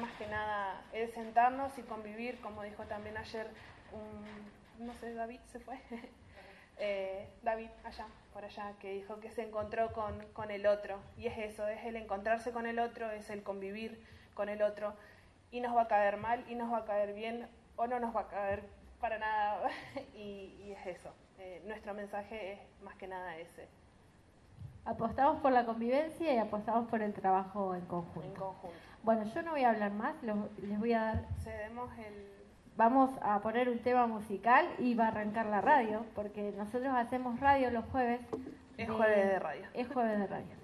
más 0.01 0.11
que 0.12 0.27
nada, 0.27 0.83
es 0.92 1.12
sentarnos 1.12 1.77
y 1.79 1.83
convivir, 1.83 2.40
como 2.40 2.62
dijo 2.62 2.83
también 2.85 3.16
ayer 3.16 3.48
un, 3.92 4.87
no 4.87 4.94
sé, 4.94 5.14
David 5.14 5.40
se 5.53 5.61
fue, 5.61 5.79
eh, 6.85 7.29
David 7.42 7.68
allá, 7.85 8.09
por 8.33 8.45
allá, 8.45 8.73
que 8.81 8.92
dijo 8.92 9.21
que 9.21 9.31
se 9.31 9.45
encontró 9.47 9.92
con, 9.92 10.51
el 10.51 10.66
otro. 10.66 10.99
Y 11.16 11.29
es 11.29 11.38
eso, 11.38 11.68
es 11.68 11.85
el 11.85 11.95
encontrarse 11.95 12.51
con 12.51 12.66
el 12.66 12.81
otro, 12.81 13.09
es 13.12 13.31
el 13.31 13.45
convivir 13.45 14.05
con 14.35 14.49
el 14.49 14.62
otro. 14.62 14.95
Y 15.53 15.61
nos 15.61 15.77
va 15.77 15.83
a 15.83 15.88
caer 15.88 16.16
mal, 16.16 16.45
y 16.49 16.57
nos 16.57 16.73
va 16.73 16.79
a 16.79 16.85
caer 16.85 17.14
bien, 17.14 17.49
o 17.77 17.87
no 17.87 18.01
nos 18.01 18.14
va 18.16 18.23
a 18.23 18.29
caer 18.29 18.64
para 19.01 19.18
nada. 19.18 19.71
y, 20.16 20.73
es 20.73 20.99
eso. 20.99 21.11
Eh, 21.38 21.62
nuestro 21.66 21.95
mensaje 21.95 22.55
es 22.55 22.59
más 22.83 22.97
que 22.97 23.07
nada 23.07 23.37
ese. 23.37 23.68
Apostamos 24.85 25.40
por 25.40 25.53
la 25.53 25.64
convivencia 25.64 26.35
y 26.35 26.38
apostamos 26.38 26.88
por 26.88 27.01
el 27.01 27.12
trabajo 27.12 27.77
en 27.77 27.83
conjunto. 27.83 28.29
En 28.29 28.35
conjunto. 28.35 28.77
Bueno, 29.05 29.23
yo 29.33 29.42
no 29.42 29.53
voy 29.53 29.62
a 29.62 29.71
hablar 29.71 29.92
más, 29.92 30.21
los- 30.23 30.59
les 30.59 30.79
voy 30.81 30.92
a 30.95 31.03
dar 31.03 31.27
Cedemos 31.45 31.97
el... 31.99 32.41
vamos 32.77 33.11
a 33.23 33.41
poner 33.41 33.69
un 33.69 33.79
tema 33.81 34.07
musical 34.07 34.67
y 34.79 34.95
va 34.95 35.07
a 35.07 35.09
arrancar 35.09 35.47
la 35.47 35.61
radio, 35.61 36.05
porque 36.15 36.53
nosotros 36.57 36.93
hacemos 36.95 37.39
radio 37.41 37.71
los 37.71 37.85
jueves. 37.87 38.21
Es 38.77 38.89
jueves 38.89 39.29
de 39.29 39.39
radio. 39.39 39.67
Es 39.75 39.89
jueves 39.89 40.19
de 40.19 40.27
radio. 40.27 40.62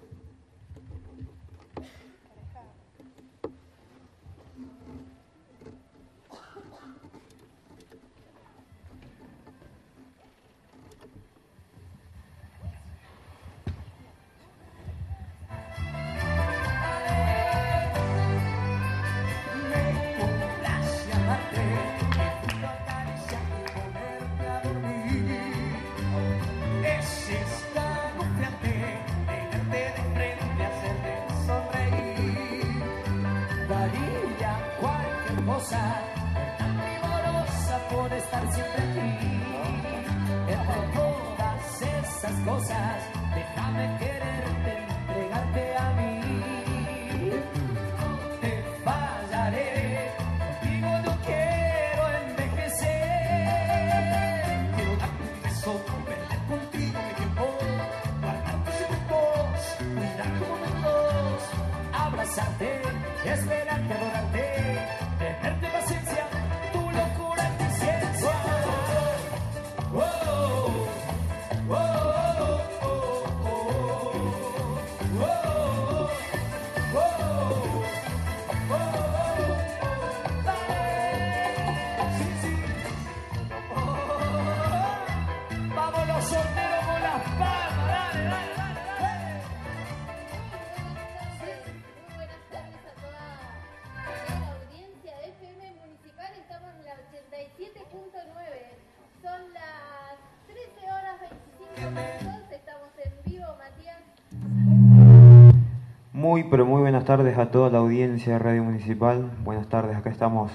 Muy, 106.39 106.49
pero 106.49 106.65
muy 106.65 106.79
buenas 106.79 107.03
tardes 107.03 107.37
a 107.37 107.51
toda 107.51 107.69
la 107.69 107.79
audiencia 107.79 108.31
de 108.31 108.39
Radio 108.39 108.63
Municipal. 108.63 109.29
Buenas 109.43 109.67
tardes, 109.67 109.97
acá 109.97 110.09
estamos 110.09 110.49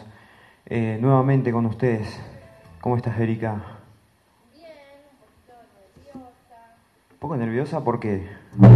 eh, 0.64 0.96
nuevamente 0.98 1.52
con 1.52 1.66
ustedes. 1.66 2.08
¿Cómo 2.80 2.96
estás, 2.96 3.20
Erika? 3.20 3.62
Bien, 4.54 4.70
un 5.10 5.18
poquito 5.18 5.52
nerviosa. 5.94 6.56
¿Un 7.12 7.18
poco 7.18 7.36
nerviosa? 7.36 7.84
¿Por 7.84 8.00
qué? 8.00 8.26
Me 8.56 8.66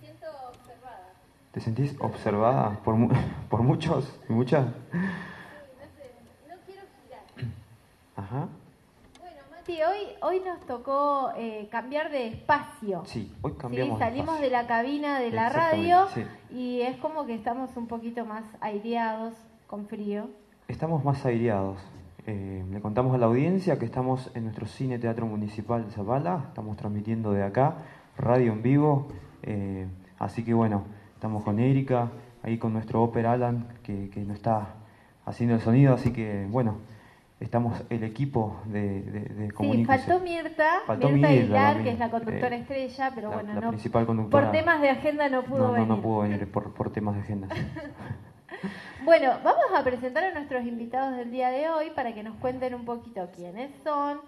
siento 0.00 0.26
observada. 0.50 1.14
¿Te 1.52 1.60
sentís 1.60 1.96
observada 1.98 2.78
por, 2.84 2.94
por 3.48 3.62
muchos 3.62 4.14
y 4.28 4.34
muchas? 4.34 4.66
No 4.66 5.00
sé, 5.96 6.12
no 6.46 6.56
quiero 6.66 6.82
girar. 7.06 7.22
Ajá. 8.16 8.48
Bueno, 9.18 9.36
Mati, 9.50 9.82
hoy, 9.82 10.08
hoy 10.20 10.42
nos 10.44 10.58
tocó 10.76 11.32
eh, 11.36 11.68
cambiar 11.70 12.10
de 12.10 12.28
espacio. 12.28 13.02
Sí, 13.04 13.30
hoy 13.42 13.52
Sí, 13.52 13.58
cambiamos. 13.58 13.98
de 13.98 14.04
salimos 14.06 14.40
de 14.40 14.48
la 14.50 14.66
cabina 14.66 15.20
de 15.20 15.30
la 15.30 15.50
radio 15.50 16.06
sí. 16.14 16.24
y 16.50 16.80
es 16.80 16.96
como 16.96 17.26
que 17.26 17.34
estamos 17.34 17.76
un 17.76 17.86
poquito 17.88 18.24
más 18.24 18.44
aireados, 18.60 19.34
con 19.66 19.86
frío. 19.86 20.30
Estamos 20.68 21.04
más 21.04 21.26
aireados. 21.26 21.78
Eh, 22.26 22.64
le 22.70 22.80
contamos 22.80 23.14
a 23.14 23.18
la 23.18 23.26
audiencia 23.26 23.78
que 23.78 23.84
estamos 23.84 24.30
en 24.34 24.44
nuestro 24.44 24.64
Cine 24.66 24.98
Teatro 24.98 25.26
Municipal 25.26 25.84
de 25.84 25.90
Zapala. 25.90 26.44
Estamos 26.48 26.76
transmitiendo 26.78 27.32
de 27.32 27.42
acá, 27.42 27.74
radio 28.16 28.52
en 28.52 28.62
vivo. 28.62 29.08
eh, 29.42 29.86
así 30.18 30.42
que 30.42 30.54
bueno, 30.54 30.84
estamos 31.16 31.42
con 31.44 31.58
Erika, 31.60 32.10
ahí 32.42 32.56
con 32.56 32.72
nuestro 32.72 33.02
Oper 33.02 33.26
Alan, 33.26 33.68
que, 33.82 34.08
que 34.08 34.20
nos 34.20 34.36
está 34.36 34.74
haciendo 35.26 35.54
el 35.56 35.60
sonido. 35.60 35.92
Así 35.94 36.12
que 36.14 36.46
bueno, 36.50 36.76
estamos 37.42 37.82
el 37.90 38.04
equipo 38.04 38.60
de, 38.66 39.02
de, 39.02 39.20
de 39.20 39.52
Sí, 39.58 39.84
faltó 39.84 40.20
Mirta, 40.20 40.80
Faltó 40.86 41.08
Mirta 41.08 41.28
Aguilar, 41.28 41.82
que 41.82 41.90
es 41.90 41.98
la 41.98 42.10
conductora 42.10 42.56
eh, 42.56 42.60
estrella, 42.60 43.12
pero 43.14 43.30
la- 43.30 43.34
bueno, 43.36 43.54
la 43.54 43.60
no, 43.60 43.68
principal 43.70 44.06
conductora. 44.06 44.44
por 44.46 44.52
temas 44.52 44.80
de 44.80 44.90
agenda 44.90 45.28
no 45.28 45.42
pudo 45.44 45.58
no, 45.58 45.66
no, 45.68 45.72
venir. 45.72 45.88
no 45.88 46.00
pudo 46.00 46.20
venir 46.20 46.46
por, 46.52 46.72
por 46.72 46.90
temas 46.92 47.14
de 47.16 47.20
agenda. 47.22 47.48
Bueno, 49.04 49.32
vamos 49.42 49.64
a 49.76 49.82
presentar 49.82 50.22
a 50.22 50.32
nuestros 50.32 50.64
invitados 50.64 51.16
del 51.16 51.32
día 51.32 51.50
de 51.50 51.68
hoy 51.68 51.90
para 51.90 52.14
que 52.14 52.22
nos 52.22 52.36
cuenten 52.36 52.72
un 52.74 52.84
poquito 52.84 53.28
quiénes 53.34 53.72
son 53.82 54.20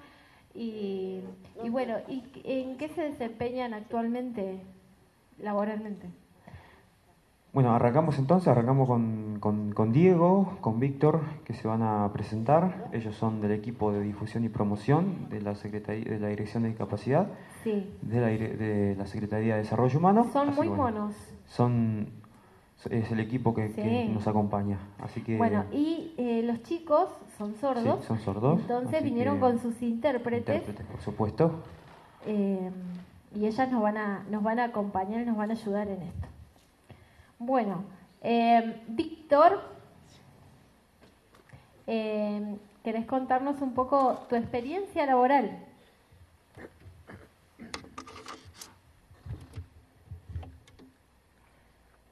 y, 0.52 1.20
y 1.62 1.68
bueno, 1.68 1.98
y 2.08 2.24
en 2.42 2.76
qué 2.76 2.88
se 2.88 3.02
desempeñan 3.02 3.72
actualmente 3.74 4.58
laboralmente. 5.38 6.08
Bueno, 7.54 7.72
arrancamos 7.72 8.18
entonces, 8.18 8.48
arrancamos 8.48 8.88
con, 8.88 9.38
con- 9.38 9.70
con 9.72 9.92
Diego, 9.92 10.56
con 10.60 10.80
Víctor, 10.80 11.20
que 11.44 11.54
se 11.54 11.68
van 11.68 11.82
a 11.82 12.10
presentar. 12.12 12.88
Ellos 12.92 13.14
son 13.14 13.40
del 13.40 13.52
equipo 13.52 13.92
de 13.92 14.00
difusión 14.02 14.44
y 14.44 14.48
promoción 14.48 15.28
de 15.30 15.40
la, 15.40 15.54
Secretaría, 15.54 16.04
de 16.10 16.18
la 16.18 16.28
Dirección 16.28 16.64
de 16.64 16.70
Discapacidad, 16.70 17.28
Sí, 17.62 17.88
de 18.02 18.20
la, 18.20 18.28
dire- 18.30 18.56
de 18.56 18.96
la 18.96 19.06
Secretaría 19.06 19.54
de 19.54 19.60
Desarrollo 19.62 19.96
Humano. 20.00 20.24
son 20.32 20.48
Así 20.48 20.56
muy 20.58 20.66
bueno, 20.68 20.82
monos. 20.82 21.14
Son, 21.46 22.08
es 22.90 23.12
el 23.12 23.20
equipo 23.20 23.54
que, 23.54 24.10
nos 24.12 24.26
acompaña. 24.26 24.78
Así 24.98 25.20
que, 25.22 25.36
Bueno, 25.38 25.64
y 25.70 26.12
eh, 26.18 26.42
los 26.44 26.60
chicos 26.64 27.08
son 27.38 27.54
sordos. 27.54 28.00
Sí, 28.00 28.06
son 28.08 28.18
sordos, 28.18 28.60
Entonces 28.62 29.04
vinieron 29.04 29.36
que- 29.36 29.40
con 29.42 29.58
sus 29.60 29.80
intérpretes. 29.80 30.56
intérpretes, 30.56 30.86
por 30.86 31.00
supuesto. 31.00 31.52
eh, 32.26 32.68
y 33.32 33.46
ellas 33.46 33.70
nos 33.70 33.80
van, 33.80 33.96
a, 33.96 34.24
nos 34.28 34.42
van 34.42 34.58
a 34.58 34.64
acompañar 34.64 35.20
y 35.22 35.24
nos 35.24 35.36
van 35.36 35.50
a 35.50 35.54
ayudar 35.54 35.86
en 35.88 36.02
esto. 36.02 36.28
Bueno, 37.38 37.84
eh, 38.22 38.82
Víctor, 38.88 39.60
eh, 41.86 42.56
¿querés 42.82 43.06
contarnos 43.06 43.60
un 43.60 43.74
poco 43.74 44.26
tu 44.28 44.36
experiencia 44.36 45.04
laboral? 45.06 45.58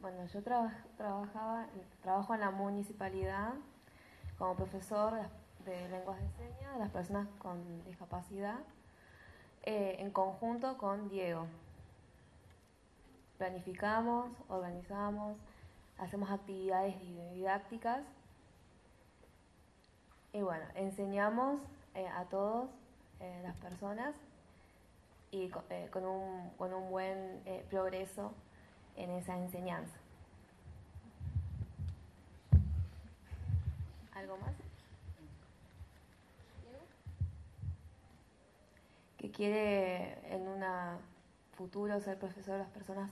Bueno, 0.01 0.27
yo 0.33 0.43
traba- 0.43 0.73
trabajaba, 0.97 1.67
trabajo 2.03 2.35
en 2.35 2.41
la 2.41 2.51
municipalidad 2.51 3.53
como 4.39 4.55
profesor 4.57 5.13
de, 5.65 5.71
de 5.71 5.89
lenguas 5.91 6.19
de 6.21 6.29
señas 6.37 6.73
de 6.75 6.79
las 6.81 6.91
personas 6.91 7.29
con 7.39 7.85
discapacidad, 7.85 8.59
eh, 9.63 9.97
en 10.01 10.11
conjunto 10.11 10.77
con 10.77 11.09
Diego. 11.09 11.47
Planificamos, 13.47 14.31
organizamos, 14.49 15.37
hacemos 15.99 16.31
actividades 16.31 16.97
di- 17.01 17.31
didácticas 17.35 18.05
y 20.33 20.43
bueno, 20.43 20.65
enseñamos 20.77 21.61
eh, 21.97 22.07
a 22.07 22.25
todos 22.27 22.71
eh, 23.19 23.41
las 23.43 23.57
personas 23.57 24.15
y 25.33 25.51
eh, 25.71 25.89
con, 25.93 26.05
un, 26.05 26.51
con 26.51 26.73
un 26.73 26.89
buen 26.89 27.43
eh, 27.45 27.67
progreso 27.69 28.33
en 28.95 29.11
esa 29.11 29.37
enseñanza. 29.37 29.97
¿Algo 34.15 34.37
más? 34.37 34.55
Que 39.19 39.33
quiere 39.33 40.33
en 40.33 40.47
un 40.47 40.63
futuro 41.57 42.01
ser 42.01 42.21
profesor 42.21 42.53
de 42.53 42.59
las 42.61 42.71
personas 42.71 43.11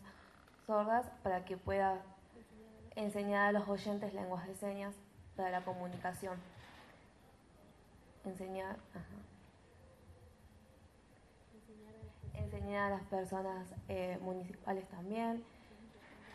sordas 0.66 1.11
para 1.23 1.44
que 1.44 1.57
pueda 1.57 2.03
enseñar 2.96 3.49
a 3.49 3.53
los 3.53 3.68
oyentes 3.68 4.14
lenguas 4.14 4.46
de 4.46 4.55
señas 4.55 4.94
para 5.37 5.51
la 5.51 5.64
comunicación. 5.64 6.38
Enseñar, 8.25 8.77
enseñar 12.35 12.92
a 12.92 12.96
las 12.96 13.05
personas 13.05 13.75
eh, 13.88 14.18
municipales 14.20 14.87
también, 14.88 15.42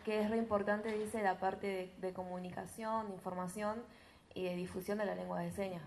que 0.03 0.21
es 0.21 0.29
re 0.29 0.37
importante, 0.37 0.91
dice, 0.97 1.21
la 1.21 1.39
parte 1.39 1.67
de, 1.67 1.95
de 1.99 2.13
comunicación, 2.13 3.07
de 3.07 3.13
información 3.13 3.83
y 4.33 4.45
de 4.45 4.55
difusión 4.55 4.97
de 4.97 5.05
la 5.05 5.15
lengua 5.15 5.39
de 5.39 5.51
señas. 5.51 5.83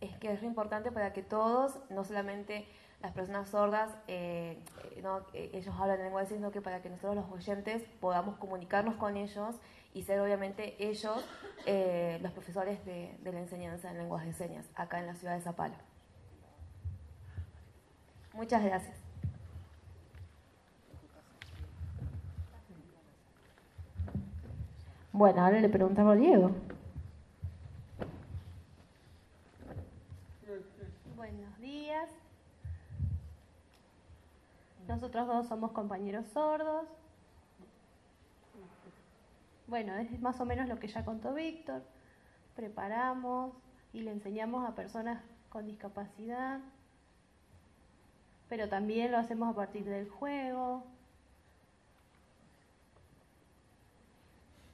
Es 0.00 0.16
que 0.18 0.32
es 0.32 0.40
re 0.40 0.46
importante 0.46 0.92
para 0.92 1.12
que 1.12 1.22
todos, 1.22 1.78
no 1.90 2.04
solamente 2.04 2.66
las 3.00 3.12
personas 3.12 3.48
sordas, 3.48 3.90
eh, 4.08 4.58
eh, 4.96 5.00
no, 5.02 5.20
eh, 5.32 5.50
ellos 5.52 5.74
hablan 5.78 5.98
en 5.98 6.04
lengua 6.04 6.22
de 6.22 6.26
señas, 6.26 6.40
sino 6.40 6.50
que 6.50 6.60
para 6.60 6.82
que 6.82 6.90
nosotros 6.90 7.16
los 7.16 7.30
oyentes 7.30 7.82
podamos 8.00 8.36
comunicarnos 8.38 8.96
con 8.96 9.16
ellos 9.16 9.54
y 9.94 10.02
ser 10.02 10.20
obviamente 10.20 10.74
ellos 10.78 11.24
eh, 11.66 12.18
los 12.22 12.32
profesores 12.32 12.84
de, 12.84 13.16
de 13.22 13.32
la 13.32 13.40
enseñanza 13.40 13.90
en 13.90 13.98
lenguas 13.98 14.24
de 14.24 14.32
señas 14.32 14.66
acá 14.74 14.98
en 14.98 15.06
la 15.06 15.14
ciudad 15.14 15.36
de 15.36 15.42
Zapala. 15.42 15.76
Muchas 18.34 18.62
gracias. 18.64 18.96
Bueno, 25.12 25.44
ahora 25.44 25.60
le 25.60 25.68
preguntamos 25.68 26.12
a 26.12 26.16
Diego. 26.16 26.52
Buenos 31.16 31.58
días. 31.58 32.08
Nosotros 34.88 35.26
dos 35.28 35.46
somos 35.46 35.72
compañeros 35.72 36.26
sordos. 36.28 36.86
Bueno, 39.66 39.94
es 39.96 40.20
más 40.20 40.40
o 40.40 40.46
menos 40.46 40.66
lo 40.68 40.78
que 40.78 40.88
ya 40.88 41.04
contó 41.04 41.34
Víctor. 41.34 41.82
Preparamos 42.56 43.52
y 43.92 44.00
le 44.00 44.10
enseñamos 44.12 44.66
a 44.66 44.74
personas 44.74 45.22
con 45.50 45.66
discapacidad, 45.66 46.60
pero 48.48 48.68
también 48.68 49.12
lo 49.12 49.18
hacemos 49.18 49.50
a 49.50 49.54
partir 49.54 49.84
del 49.84 50.08
juego, 50.08 50.84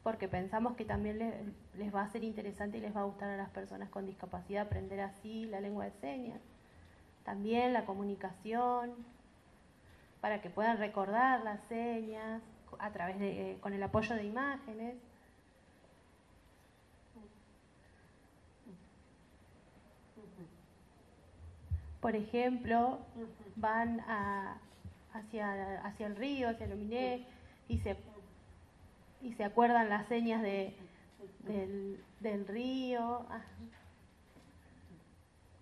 porque 0.05 0.29
pensamos 0.29 0.77
que 0.77 0.85
también 0.85 1.19
le- 1.19 1.43
les 1.77 1.93
va 1.95 2.03
a 2.03 2.09
ser 2.09 2.23
interesante 2.25 2.79
y 2.79 2.81
les 2.81 2.95
va 2.95 3.01
a 3.01 3.05
gustar 3.05 3.31
a 3.31 3.37
las 3.37 3.51
personas 3.51 3.89
con 3.89 4.07
discapacidad 4.07 4.67
aprender 4.67 5.01
así 5.01 5.47
la 5.47 5.61
lengua 5.61 5.87
de 5.87 5.93
señas. 5.93 6.41
También 7.25 7.73
la 7.73 7.85
comunicación, 7.87 8.93
para 10.25 10.41
que 10.41 10.49
puedan 10.49 10.79
recordar 10.79 11.45
las 11.45 11.61
señas 11.69 12.41
a 12.79 12.91
través 12.93 13.19
de, 13.19 13.29
eh, 13.51 13.59
con 13.61 13.75
el 13.75 13.83
apoyo 13.83 14.15
de 14.15 14.25
imágenes. 14.25 14.95
Por 22.01 22.17
ejemplo, 22.17 23.01
van 23.57 24.01
a- 24.01 24.57
hacia, 25.13 25.81
hacia 25.87 26.07
el 26.07 26.17
río, 26.17 26.49
hacia 26.49 26.65
el 26.65 26.73
Ominé, 26.73 27.27
y 27.69 27.79
se, 27.81 27.95
y 29.21 29.35
se 29.35 29.45
acuerdan 29.45 29.91
las 29.91 30.07
señas 30.09 30.41
de, 30.41 30.75
del, 31.41 32.03
del 32.21 32.47
río. 32.47 33.27
Ah. 33.29 33.43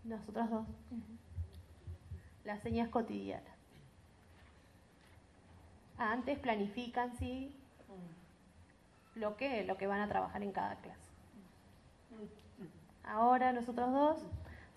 Nosotros 0.04 0.50
dos. 0.50 0.66
Las 2.44 2.60
señas 2.62 2.88
cotidianas. 2.90 3.61
Antes 6.10 6.38
planifican, 6.38 7.16
sí, 7.18 7.54
lo 9.14 9.36
que, 9.36 9.64
lo 9.64 9.76
que 9.76 9.86
van 9.86 10.00
a 10.00 10.08
trabajar 10.08 10.42
en 10.42 10.52
cada 10.52 10.74
clase. 10.76 10.98
Ahora 13.04 13.52
nosotros 13.52 13.92
dos 13.92 14.18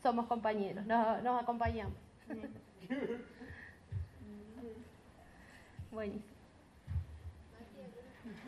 somos 0.02 0.28
compañeros, 0.28 0.86
no- 0.86 1.22
nos 1.22 1.42
acompañamos. 1.42 1.96
Buenísimo. 5.92 6.24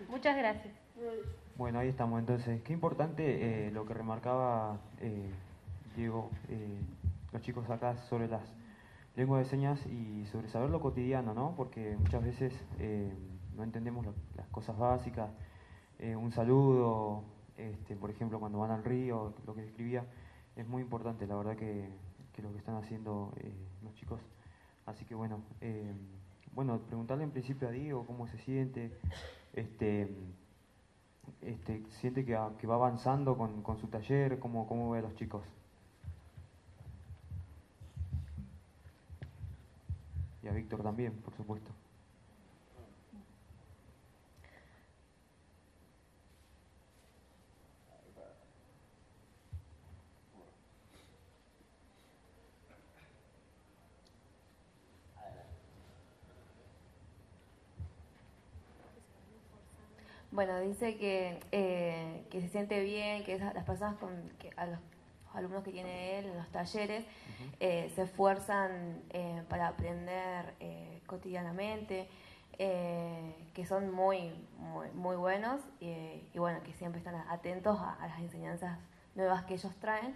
Muchas 0.10 0.36
gracias. 0.38 0.74
Bueno, 1.56 1.80
ahí 1.80 1.88
estamos 1.90 2.20
entonces. 2.20 2.62
Qué 2.64 2.74
importante 2.74 3.68
eh, 3.68 3.72
lo 3.72 3.86
que 3.86 3.94
remarcaba 3.94 4.78
eh, 5.02 5.30
Diego, 5.96 6.30
eh, 6.50 6.80
los 7.32 7.42
chicos 7.42 7.70
acá 7.70 7.98
sobre 8.10 8.28
las 8.28 8.42
lenguas 9.18 9.44
de 9.44 9.50
señas 9.50 9.84
y 9.88 10.26
sobre 10.28 10.48
saber 10.48 10.70
lo 10.70 10.80
cotidiano, 10.80 11.34
¿no? 11.34 11.56
Porque 11.58 11.98
muchas 11.98 12.24
veces 12.24 12.54
eh, 12.78 13.12
no 13.56 13.64
entendemos 13.64 14.06
las 14.36 14.48
cosas 14.50 14.78
básicas. 14.78 15.32
Eh, 15.98 16.16
un 16.16 16.32
saludo, 16.32 17.24
este, 17.58 17.96
por 17.96 18.12
ejemplo, 18.12 18.40
cuando 18.40 18.60
van 18.60 18.70
al 18.70 18.84
río, 18.84 19.34
lo 19.48 19.56
que 19.56 19.62
describía, 19.62 20.06
es 20.56 20.68
muy 20.68 20.84
importante, 20.84 21.26
la 21.26 21.36
verdad 21.36 21.56
que, 21.56 21.90
que 22.32 22.44
lo 22.44 22.52
que 22.52 22.60
están 22.60 22.76
haciendo 22.76 23.34
eh, 23.38 23.52
los 23.84 23.96
chicos. 23.96 24.22
Así 24.86 25.04
que 25.06 25.16
bueno, 25.16 25.42
eh, 25.62 25.92
bueno, 26.54 26.80
preguntarle 26.80 27.24
en 27.24 27.32
principio 27.32 27.68
a 27.68 27.72
Diego 27.72 28.06
cómo 28.06 28.28
se 28.28 28.38
siente, 28.38 28.92
este, 29.54 30.16
este, 31.42 31.84
siente 31.90 32.24
que, 32.24 32.40
que 32.60 32.68
va 32.68 32.76
avanzando 32.76 33.36
con, 33.36 33.64
con 33.64 33.80
su 33.80 33.88
taller, 33.88 34.38
cómo, 34.38 34.68
cómo 34.68 34.92
ve 34.92 35.00
a 35.00 35.02
los 35.02 35.16
chicos. 35.16 35.44
Víctor 40.54 40.84
también, 40.84 41.14
por 41.14 41.34
supuesto. 41.36 41.72
Bueno, 60.32 60.60
dice 60.60 60.98
que, 60.98 61.40
eh, 61.52 62.26
que 62.30 62.42
se 62.42 62.50
siente 62.50 62.84
bien, 62.84 63.24
que 63.24 63.36
esas- 63.36 63.54
las 63.54 63.64
personas 63.64 63.98
con 63.98 64.12
que 64.40 64.52
a 64.58 64.66
los 64.68 64.80
alumnos 65.34 65.64
que 65.64 65.72
tiene 65.72 66.20
él 66.20 66.26
en 66.28 66.38
los 66.38 66.50
talleres 66.50 67.06
eh, 67.60 67.92
se 67.96 68.04
esfuerzan 68.04 69.02
eh, 69.10 69.44
para 69.50 69.68
aprender 69.70 70.54
eh, 70.60 71.02
cotidianamente, 71.06 72.08
eh, 72.60 73.36
que 73.54 73.66
son 73.66 73.92
muy, 73.94 74.32
muy, 74.58 74.90
muy 74.92 75.16
buenos 75.16 75.62
y 75.80 76.38
bueno, 76.40 76.62
que 76.64 76.74
siempre 76.74 77.00
están 77.00 77.16
atentos 77.30 77.80
a, 77.80 77.94
a 77.94 78.08
las 78.08 78.20
enseñanzas 78.20 78.80
nuevas 79.16 79.44
que 79.46 79.54
ellos 79.56 79.76
traen 79.80 80.16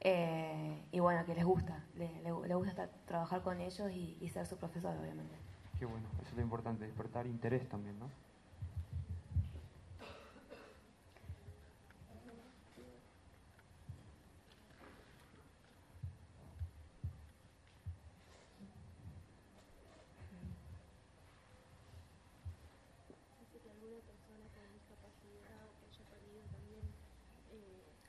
eh, 0.00 0.82
y 0.92 1.00
bueno, 1.00 1.24
que 1.26 1.34
les 1.34 1.44
gusta, 1.44 1.84
le, 1.96 2.08
le- 2.22 2.48
le 2.48 2.54
gusta 2.54 2.70
estar- 2.72 2.90
trabajar 3.06 3.42
con 3.42 3.60
ellos 3.60 3.90
y, 3.92 4.16
y 4.20 4.28
ser 4.30 4.46
su 4.46 4.56
profesor, 4.56 4.96
obviamente. 4.96 5.34
Qué 5.78 5.84
bueno, 5.86 6.06
eso 6.20 6.30
es 6.30 6.36
lo 6.36 6.42
importante, 6.42 6.84
despertar 6.86 7.26
interés 7.26 7.68
también, 7.68 7.98
¿no? 7.98 8.06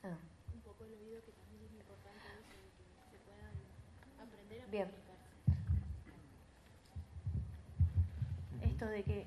Ah. 0.04 0.16
Bien. 4.70 4.88
Esto 8.62 8.86
de 8.86 9.02
que 9.04 9.26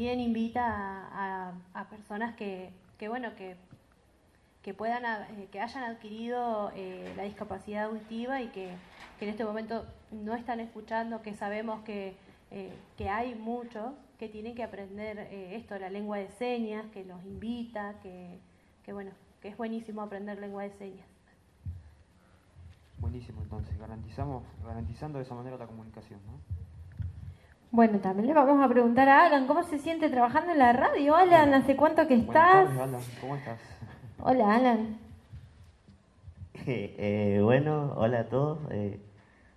también 0.00 0.20
invita 0.20 1.52
a, 1.74 1.84
personas 1.90 2.34
que, 2.34 2.72
que, 2.96 3.10
bueno, 3.10 3.36
que, 3.36 3.54
que 4.62 4.72
puedan, 4.72 5.04
eh, 5.04 5.48
que 5.52 5.60
hayan 5.60 5.84
adquirido 5.84 6.72
eh, 6.74 7.12
la 7.18 7.24
discapacidad 7.24 7.84
auditiva 7.84 8.40
y 8.40 8.48
que, 8.48 8.70
en 9.20 9.28
este 9.28 9.44
momento 9.44 9.84
no 10.10 10.34
están 10.34 10.58
escuchando, 10.58 11.20
que 11.20 11.34
sabemos 11.34 11.82
que, 11.82 12.16
eh, 12.50 12.72
que 12.96 13.10
hay 13.10 13.34
muchos 13.34 13.92
que 14.18 14.30
tienen 14.30 14.54
que 14.54 14.62
aprender 14.62 15.18
esto, 15.52 15.78
la 15.78 15.90
lengua 15.90 16.16
de 16.16 16.30
señas, 16.30 16.86
que 16.94 17.04
los 17.04 17.22
invita, 17.26 17.96
que, 18.02 18.38
que 18.86 18.94
bueno, 18.94 19.10
que 19.42 19.48
es 19.48 19.56
buenísimo 19.58 20.00
aprender 20.00 20.38
lengua 20.38 20.62
de 20.62 20.70
señas. 20.70 21.06
Buenísimo, 22.96 23.42
entonces, 23.42 23.78
garantizamos, 23.78 24.44
garantizando 24.64 25.18
de 25.18 25.24
esa 25.24 25.34
manera 25.34 25.58
la 25.58 25.66
comunicación, 25.66 26.20
¿no? 26.24 26.59
Bueno, 27.72 28.00
también 28.00 28.26
le 28.26 28.34
vamos 28.34 28.62
a 28.64 28.68
preguntar 28.68 29.08
a 29.08 29.26
Alan 29.26 29.46
cómo 29.46 29.62
se 29.62 29.78
siente 29.78 30.08
trabajando 30.10 30.52
en 30.52 30.58
la 30.58 30.72
radio. 30.72 31.14
Alan, 31.14 31.54
¿hace 31.54 31.76
cuánto 31.76 32.06
que 32.08 32.14
estás? 32.14 32.66
tardes, 32.66 32.78
Alan, 32.78 33.00
¿cómo 33.20 33.36
estás? 33.36 33.60
Hola, 34.18 34.54
Alan. 34.56 34.98
Eh, 36.66 37.40
bueno, 37.42 37.94
hola 37.96 38.20
a 38.20 38.28
todos. 38.28 38.58
Eh, 38.70 39.00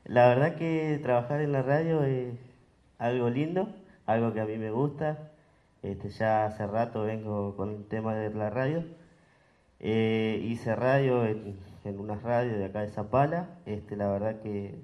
la 0.06 0.28
verdad 0.30 0.56
que 0.56 1.00
trabajar 1.04 1.42
en 1.42 1.52
la 1.52 1.62
radio 1.62 2.04
es 2.04 2.34
algo 2.98 3.30
lindo, 3.30 3.70
algo 4.06 4.34
que 4.34 4.40
a 4.42 4.46
mí 4.46 4.58
me 4.58 4.72
gusta. 4.72 5.32
Este, 5.82 6.10
ya 6.10 6.46
hace 6.46 6.66
rato 6.66 7.04
vengo 7.04 7.56
con 7.58 7.70
el 7.72 7.86
tema 7.88 8.16
de 8.16 8.34
la 8.34 8.50
radio. 8.50 8.86
Eh, 9.80 10.40
hice 10.46 10.76
radio 10.76 11.26
en, 11.26 11.60
en 11.84 12.00
unas 12.00 12.24
radios 12.24 12.58
de 12.58 12.66
acá 12.66 12.82
de 12.82 12.90
Zapala. 12.90 13.50
Este, 13.66 13.96
la 13.98 14.08
verdad 14.10 14.42
que 14.42 14.76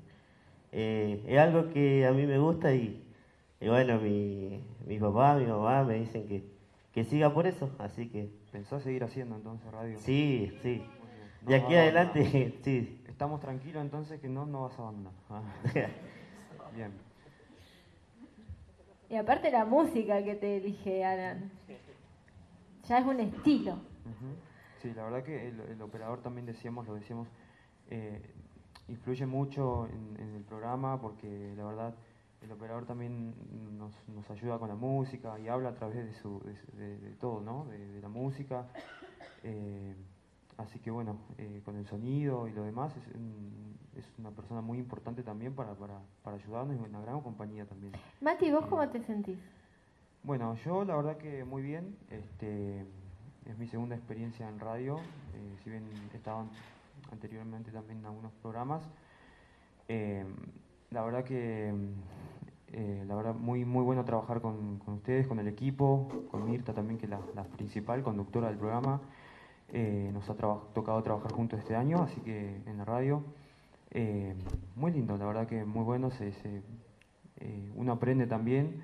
Eh, 0.72 1.24
es 1.28 1.40
algo 1.40 1.70
que 1.72 2.06
a 2.08 2.12
mí 2.14 2.26
me 2.28 2.40
gusta 2.40 2.74
y, 2.74 3.04
y 3.62 3.68
bueno, 3.68 4.00
mi, 4.00 4.64
mi 4.86 5.00
papá, 5.00 5.36
mi 5.36 5.46
mamá 5.46 5.84
me 5.84 5.96
dicen 5.96 6.28
que, 6.28 6.44
que 6.94 7.04
siga 7.04 7.34
por 7.34 7.46
eso, 7.48 7.70
así 7.80 8.08
que 8.10 8.30
¿Pensás 8.52 8.84
seguir 8.84 9.04
haciendo 9.04 9.36
entonces 9.36 9.72
radio? 9.72 9.98
sí, 10.00 10.52
sí. 10.62 10.84
No 11.42 11.50
De 11.50 11.56
aquí 11.56 11.76
adelante, 11.76 12.20
abandonar. 12.22 12.52
sí. 12.64 13.04
Estamos 13.08 13.40
tranquilos 13.42 13.82
entonces 13.84 14.20
que 14.20 14.28
no, 14.28 14.46
no 14.46 14.64
vas 14.64 14.78
a 14.80 14.82
abandonar. 14.84 15.14
Ah, 15.30 15.42
Bien. 16.76 16.92
Y 19.10 19.16
aparte 19.16 19.50
la 19.52 19.66
música 19.66 20.24
que 20.24 20.36
te 20.36 20.58
elige, 20.58 21.04
Alan. 21.04 21.52
Ya 22.88 23.00
es 23.00 23.06
un 23.06 23.20
estilo. 23.20 23.78
Sí, 24.82 24.94
la 24.96 25.04
verdad 25.04 25.24
que 25.24 25.48
el, 25.48 25.60
el 25.62 25.82
operador 25.82 26.22
también 26.22 26.46
decíamos, 26.46 26.88
lo 26.88 26.96
decíamos, 26.96 27.28
eh, 27.90 28.22
influye 28.88 29.26
mucho 29.26 29.88
en, 29.88 30.18
en 30.22 30.36
el 30.36 30.44
programa 30.44 31.00
porque 31.02 31.54
la 31.58 31.66
verdad 31.66 31.96
el 32.42 32.52
operador 32.52 32.86
también 32.86 33.34
nos, 33.78 33.92
nos 34.08 34.30
ayuda 34.32 34.58
con 34.60 34.70
la 34.70 34.76
música 34.76 35.38
y 35.40 35.48
habla 35.48 35.70
a 35.70 35.76
través 35.76 35.96
de, 35.98 36.14
su, 36.14 36.40
de, 36.42 36.56
su- 36.56 36.72
de- 36.78 36.98
de 36.98 37.12
todo, 37.16 37.42
¿no? 37.42 37.66
De, 37.66 38.02
la 38.02 38.10
música. 38.10 38.66
Eh, 39.44 39.94
así 40.58 40.80
que 40.80 40.92
bueno, 40.92 41.18
eh, 41.38 41.62
con 41.66 41.76
el 41.76 41.86
sonido 41.88 42.48
y 42.48 42.52
lo 42.54 42.64
demás 42.64 42.94
es, 42.98 43.04
es 44.04 44.06
una 44.18 44.32
persona 44.32 44.62
muy 44.62 44.78
importante 44.80 45.22
también 45.24 45.54
para, 45.54 45.74
para, 45.76 46.00
para 46.24 46.38
ayudarnos 46.38 46.76
y 46.78 46.80
una 46.90 47.02
gran 47.02 47.20
compañía 47.22 47.66
también. 47.66 47.94
Mati, 48.22 48.52
¿vos 48.52 48.66
cómo 48.68 48.88
te 48.90 49.02
sentís? 49.04 49.40
Bueno, 50.24 50.56
yo 50.66 50.84
la 50.86 50.96
verdad 50.96 51.18
que 51.18 51.44
muy 51.46 51.62
bien. 51.62 51.96
Este, 52.10 52.86
es 53.46 53.58
mi 53.58 53.68
segunda 53.68 53.96
experiencia 53.96 54.48
en 54.48 54.60
radio. 54.60 54.98
eh, 55.34 55.58
si 55.64 55.70
bien 55.70 55.84
he 56.14 56.18
estado 56.18 56.40
an- 56.40 56.50
anteriormente 57.12 57.72
también 57.72 58.00
en 58.00 58.06
algunos 58.06 58.32
programas. 58.42 58.82
La 60.92 61.04
verdad 61.04 61.24
que 61.24 61.72
eh, 62.74 63.04
la 63.08 63.16
verdad 63.16 63.36
muy 63.36 63.66
muy 63.66 63.84
bueno 63.84 64.04
trabajar 64.06 64.42
con, 64.42 64.80
con 64.80 64.96
ustedes, 64.96 65.28
con 65.28 65.40
el 65.40 65.48
equipo, 65.48 66.08
con 66.32 66.46
Mirta 66.50 66.74
también 66.74 66.98
que 67.00 67.06
es 67.06 67.10
la, 67.12 67.20
la 67.36 67.44
principal 67.44 68.02
conductora 68.04 68.48
del 68.48 68.58
programa. 68.58 69.02
Eh, 69.72 70.10
nos 70.14 70.28
ha 70.30 70.36
traba- 70.36 70.62
tocado 70.74 71.02
trabajar 71.04 71.32
juntos 71.32 71.60
este 71.60 71.76
año, 71.76 72.02
así 72.02 72.20
que 72.22 72.62
en 72.66 72.78
la 72.78 72.86
radio. 72.86 73.24
Eh, 73.92 74.36
muy 74.76 74.92
lindo, 74.92 75.18
la 75.18 75.26
verdad 75.26 75.48
que 75.48 75.64
muy 75.66 75.84
bueno. 75.84 76.10
Se, 76.12 76.32
se- 76.34 76.62
eh, 77.40 77.72
uno 77.76 77.92
aprende 77.94 78.26
también. 78.28 78.84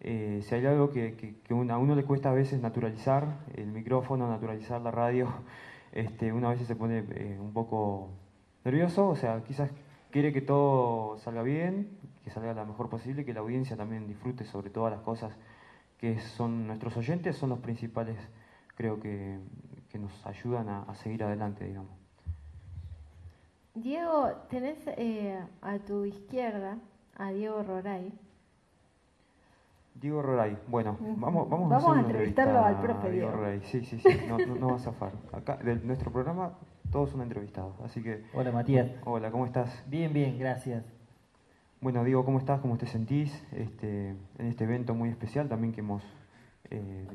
Eh, 0.00 0.40
si 0.42 0.54
hay 0.54 0.66
algo 0.66 0.90
que, 0.90 1.14
que- 1.16 1.34
que 1.40 1.54
a 1.54 1.78
uno 1.78 1.94
le 1.94 2.04
cuesta 2.04 2.30
a 2.30 2.34
veces 2.34 2.60
naturalizar, 2.60 3.38
el 3.54 3.72
micrófono, 3.72 4.28
naturalizar 4.28 4.80
la 4.82 4.90
radio, 4.90 5.28
este, 5.92 6.32
uno 6.32 6.48
a 6.48 6.50
veces 6.52 6.66
se 6.68 6.76
pone 6.76 7.04
eh, 7.10 7.38
un 7.40 7.52
poco 7.52 8.10
nervioso, 8.64 9.08
o 9.08 9.16
sea, 9.16 9.42
quizás 9.44 9.70
quiere 10.10 10.32
que 10.32 10.40
todo 10.40 11.18
salga 11.18 11.42
bien, 11.42 11.88
que 12.24 12.30
salga 12.30 12.54
lo 12.54 12.66
mejor 12.66 12.88
posible, 12.88 13.24
que 13.24 13.32
la 13.34 13.40
audiencia 13.40 13.76
también 13.76 14.06
disfrute 14.06 14.44
sobre 14.44 14.70
todas 14.70 14.92
las 14.92 15.00
cosas 15.02 15.36
que 15.98 16.18
son 16.20 16.66
nuestros 16.66 16.96
oyentes, 16.96 17.36
son 17.36 17.50
los 17.50 17.58
principales, 17.58 18.16
creo 18.76 19.00
que, 19.00 19.38
que 19.90 19.98
nos 19.98 20.26
ayudan 20.26 20.68
a, 20.68 20.82
a 20.82 20.94
seguir 20.94 21.24
adelante, 21.24 21.64
digamos. 21.64 21.92
Diego, 23.74 24.30
tenés 24.50 24.78
eh, 24.86 25.38
a 25.62 25.78
tu 25.78 26.04
izquierda 26.04 26.78
a 27.16 27.30
Diego 27.30 27.62
Roray. 27.62 28.12
Diego 29.94 30.22
Roray, 30.22 30.56
bueno, 30.68 30.96
vamos, 31.00 31.48
vamos, 31.48 31.68
Vamos 31.68 31.84
a 31.84 31.90
hacer 31.92 32.04
entrevistarlo 32.04 32.58
entrevista 32.58 32.68
al 32.68 32.80
profe 32.80 33.10
Diego. 33.10 33.30
Roray. 33.32 33.60
Sí, 33.64 33.84
sí, 33.84 33.98
sí, 33.98 34.08
no, 34.28 34.38
no, 34.38 34.54
no 34.54 34.66
va 34.68 34.76
a 34.76 34.78
zafar. 34.78 35.12
Acá, 35.32 35.56
de 35.56 35.74
nuestro 35.76 36.12
programa, 36.12 36.52
todos 36.90 37.10
son 37.10 37.22
entrevistados, 37.22 37.74
así 37.84 38.02
que... 38.02 38.24
Hola, 38.34 38.50
Matías. 38.52 38.90
Hola, 39.04 39.30
¿cómo 39.30 39.46
estás? 39.46 39.82
Bien, 39.86 40.12
bien, 40.12 40.38
gracias. 40.38 40.84
Bueno, 41.80 42.02
Diego, 42.04 42.24
¿cómo 42.24 42.38
estás? 42.38 42.60
¿Cómo 42.60 42.76
te 42.76 42.86
sentís 42.86 43.44
este, 43.52 44.10
en 44.38 44.46
este 44.46 44.64
evento 44.64 44.94
muy 44.94 45.10
especial 45.10 45.48
también 45.48 45.72
que 45.72 45.80
hemos... 45.80 46.02
eh, 46.70 47.06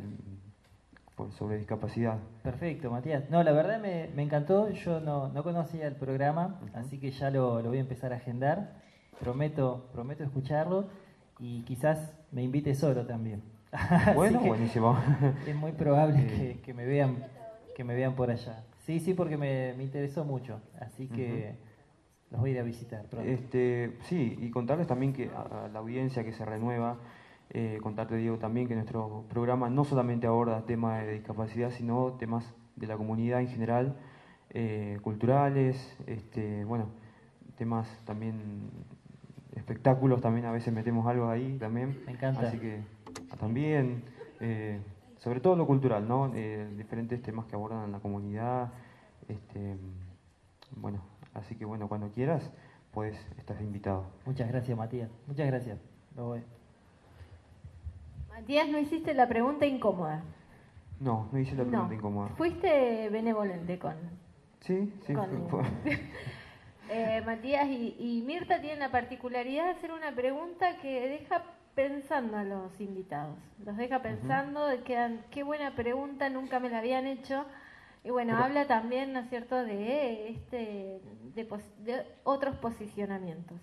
sobre 1.38 1.58
discapacidad? 1.58 2.18
Perfecto, 2.42 2.90
Matías. 2.92 3.30
No, 3.30 3.44
la 3.44 3.52
verdad 3.52 3.80
me, 3.80 4.10
me 4.16 4.24
encantó. 4.24 4.70
Yo 4.72 5.00
no, 5.00 5.30
no 5.30 5.44
conocía 5.44 5.88
el 5.88 5.96
programa, 5.96 6.60
así 6.74 7.00
que 7.00 7.12
ya 7.12 7.30
lo, 7.30 7.62
lo 7.62 7.70
voy 7.70 7.78
a 7.78 7.82
empezar 7.82 8.14
a 8.14 8.18
agendar. 8.18 8.82
Prometo, 9.20 9.90
prometo 9.94 10.24
escucharlo 10.24 10.88
y 11.40 11.62
quizás 11.64 12.14
me 12.32 12.44
invite 12.44 12.76
solo 12.76 13.06
también. 13.06 13.44
Bueno, 14.16 14.40
buenísimo. 14.42 14.98
Es 15.48 15.56
muy 15.56 15.72
probable 15.72 16.26
que, 16.28 16.60
que 16.62 16.74
me 16.74 16.86
vean 16.86 17.24
que 17.76 17.84
me 17.84 17.96
vean 17.96 18.16
por 18.16 18.30
allá. 18.30 18.64
Sí, 18.86 19.00
sí, 19.00 19.14
porque 19.14 19.38
me, 19.38 19.74
me 19.76 19.84
interesó 19.84 20.24
mucho. 20.24 20.62
Así 20.80 21.08
que 21.08 21.56
los 22.32 22.40
voy 22.42 22.52
a 22.52 22.54
ir 22.54 22.60
a 22.60 22.64
visitar 22.64 23.06
pronto. 23.06 23.30
Este, 23.30 23.98
sí, 24.04 24.38
y 24.40 24.50
contarles 24.50 24.88
también 24.88 25.14
que 25.14 25.30
a, 25.30 25.66
a 25.66 25.68
la 25.70 25.80
audiencia 25.80 26.24
que 26.24 26.34
se 26.34 26.46
renueva, 26.46 26.98
eh, 27.50 27.80
contarte, 27.82 28.16
Diego, 28.16 28.38
también 28.38 28.68
que 28.68 28.76
nuestro 28.76 29.26
programa 29.30 29.70
no 29.70 29.84
solamente 29.84 30.28
aborda 30.28 30.66
temas 30.66 31.06
de 31.06 31.14
discapacidad, 31.14 31.72
sino 31.72 32.14
temas 32.14 32.54
de 32.76 32.88
la 32.88 32.98
comunidad 32.98 33.42
en 33.42 33.48
general, 33.48 33.96
eh, 34.50 34.98
culturales, 35.02 35.96
este, 36.08 36.66
bueno, 36.66 36.88
temas 37.58 37.88
también, 38.06 38.70
espectáculos, 39.56 40.22
también 40.22 40.46
a 40.46 40.52
veces 40.52 40.74
metemos 40.74 41.06
algo 41.08 41.30
ahí 41.30 41.58
también. 41.60 42.02
Me 42.06 42.14
encanta. 42.14 42.48
Así 42.48 42.58
que 42.58 42.80
también, 43.40 44.04
eh, 44.40 44.80
sobre 45.24 45.40
todo 45.40 45.56
lo 45.56 45.66
cultural, 45.66 46.06
¿no? 46.08 46.32
Eh, 46.36 46.68
diferentes 46.76 47.22
temas 47.22 47.46
que 47.46 47.56
abordan 47.56 47.92
la 47.92 48.00
comunidad, 48.00 48.72
este, 49.30 49.78
bueno, 50.76 51.00
así 51.34 51.56
que 51.56 51.64
bueno, 51.66 51.88
cuando 51.88 52.10
quieras, 52.12 52.52
pues 52.92 53.16
estás 53.38 53.62
invitado. 53.62 54.06
Muchas 54.26 54.50
gracias, 54.50 54.78
Matías. 54.78 55.10
Muchas 55.28 55.48
gracias. 55.48 55.80
Lo 56.16 56.26
voy. 56.26 56.44
Matías, 58.30 58.68
no 58.68 58.80
hiciste 58.80 59.14
la 59.14 59.28
pregunta 59.28 59.66
incómoda. 59.66 60.24
No, 61.00 61.30
no 61.32 61.40
hice 61.40 61.52
la 61.56 61.64
pregunta 61.64 61.88
no. 61.88 61.94
incómoda. 61.94 62.30
Fuiste 62.36 63.10
benevolente 63.10 63.80
con, 63.80 63.96
Sí, 64.62 64.94
sí. 65.06 65.14
con 65.14 65.48
fue- 65.50 65.64
Eh, 66.90 67.24
Matías 67.26 67.66
y, 67.70 67.96
y 67.98 68.24
Mirta 68.28 68.60
tienen 68.60 68.80
la 68.80 68.92
particularidad 68.92 69.64
de 69.66 69.70
hacer 69.72 69.94
una 69.94 70.14
pregunta 70.14 70.78
que 70.82 71.08
deja 71.08 71.42
pensando 71.76 72.38
a 72.38 72.44
los 72.44 72.80
invitados. 72.80 73.38
Los 73.66 73.78
deja 73.78 74.02
pensando, 74.02 74.68
quedan, 74.86 75.26
qué 75.32 75.44
buena 75.44 75.76
pregunta, 75.76 76.30
nunca 76.30 76.60
me 76.60 76.70
la 76.70 76.80
habían 76.80 77.08
hecho. 77.08 77.46
Y 78.04 78.10
bueno, 78.10 78.34
Pero- 78.34 78.46
habla 78.46 78.68
también, 78.68 79.14
¿no 79.14 79.20
es 79.20 79.30
cierto?, 79.30 79.64
de, 79.64 80.30
este, 80.30 81.02
de, 81.36 82.06
otros 82.24 82.56
posicionamientos. 82.58 83.58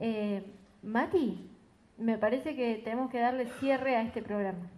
Eh, 0.00 0.44
Mati, 0.82 1.48
me 1.96 2.18
parece 2.18 2.56
que 2.56 2.80
tenemos 2.84 3.10
que 3.10 3.20
darle 3.20 3.46
cierre 3.60 3.96
a 3.96 4.02
este 4.02 4.22
programa. 4.22 4.68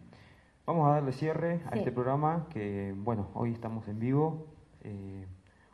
Vamos 0.67 0.89
a 0.89 0.95
darle 0.95 1.13
cierre 1.13 1.61
a 1.71 1.77
este 1.77 1.91
programa 1.91 2.47
que, 2.51 2.95
bueno, 2.97 3.31
hoy 3.35 3.53
estamos 3.53 3.89
en 3.89 3.99
vivo, 3.99 4.47
eh, 4.83 5.27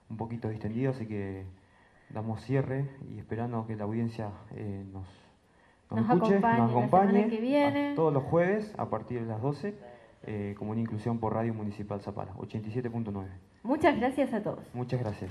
un 0.08 0.16
poquito 0.16 0.48
distendido, 0.48 0.92
así 0.92 1.06
que 1.06 1.44
damos 2.10 2.42
cierre 2.42 2.88
y 3.10 3.18
esperando 3.18 3.66
que 3.66 3.76
la 3.76 3.84
audiencia 3.84 4.30
eh, 4.52 4.84
nos, 4.90 5.06
nos, 5.90 6.00
Nos 6.00 6.10
escuche, 6.16 6.32
acompañe 6.36 6.58
nos 6.58 6.70
acompañe 6.70 7.28
que 7.28 7.40
viene. 7.40 7.94
todos 7.94 8.12
los 8.12 8.22
jueves 8.24 8.74
a 8.76 8.88
partir 8.90 9.20
de 9.20 9.26
las 9.26 9.40
12 9.40 9.74
eh, 10.24 10.54
como 10.58 10.72
una 10.72 10.80
inclusión 10.80 11.18
por 11.18 11.34
Radio 11.34 11.54
Municipal 11.54 12.00
Zapala, 12.00 12.34
87.9. 12.34 13.26
Muchas 13.62 13.96
gracias 13.98 14.32
a 14.34 14.42
todos. 14.42 14.64
Muchas 14.74 15.00
gracias. 15.00 15.30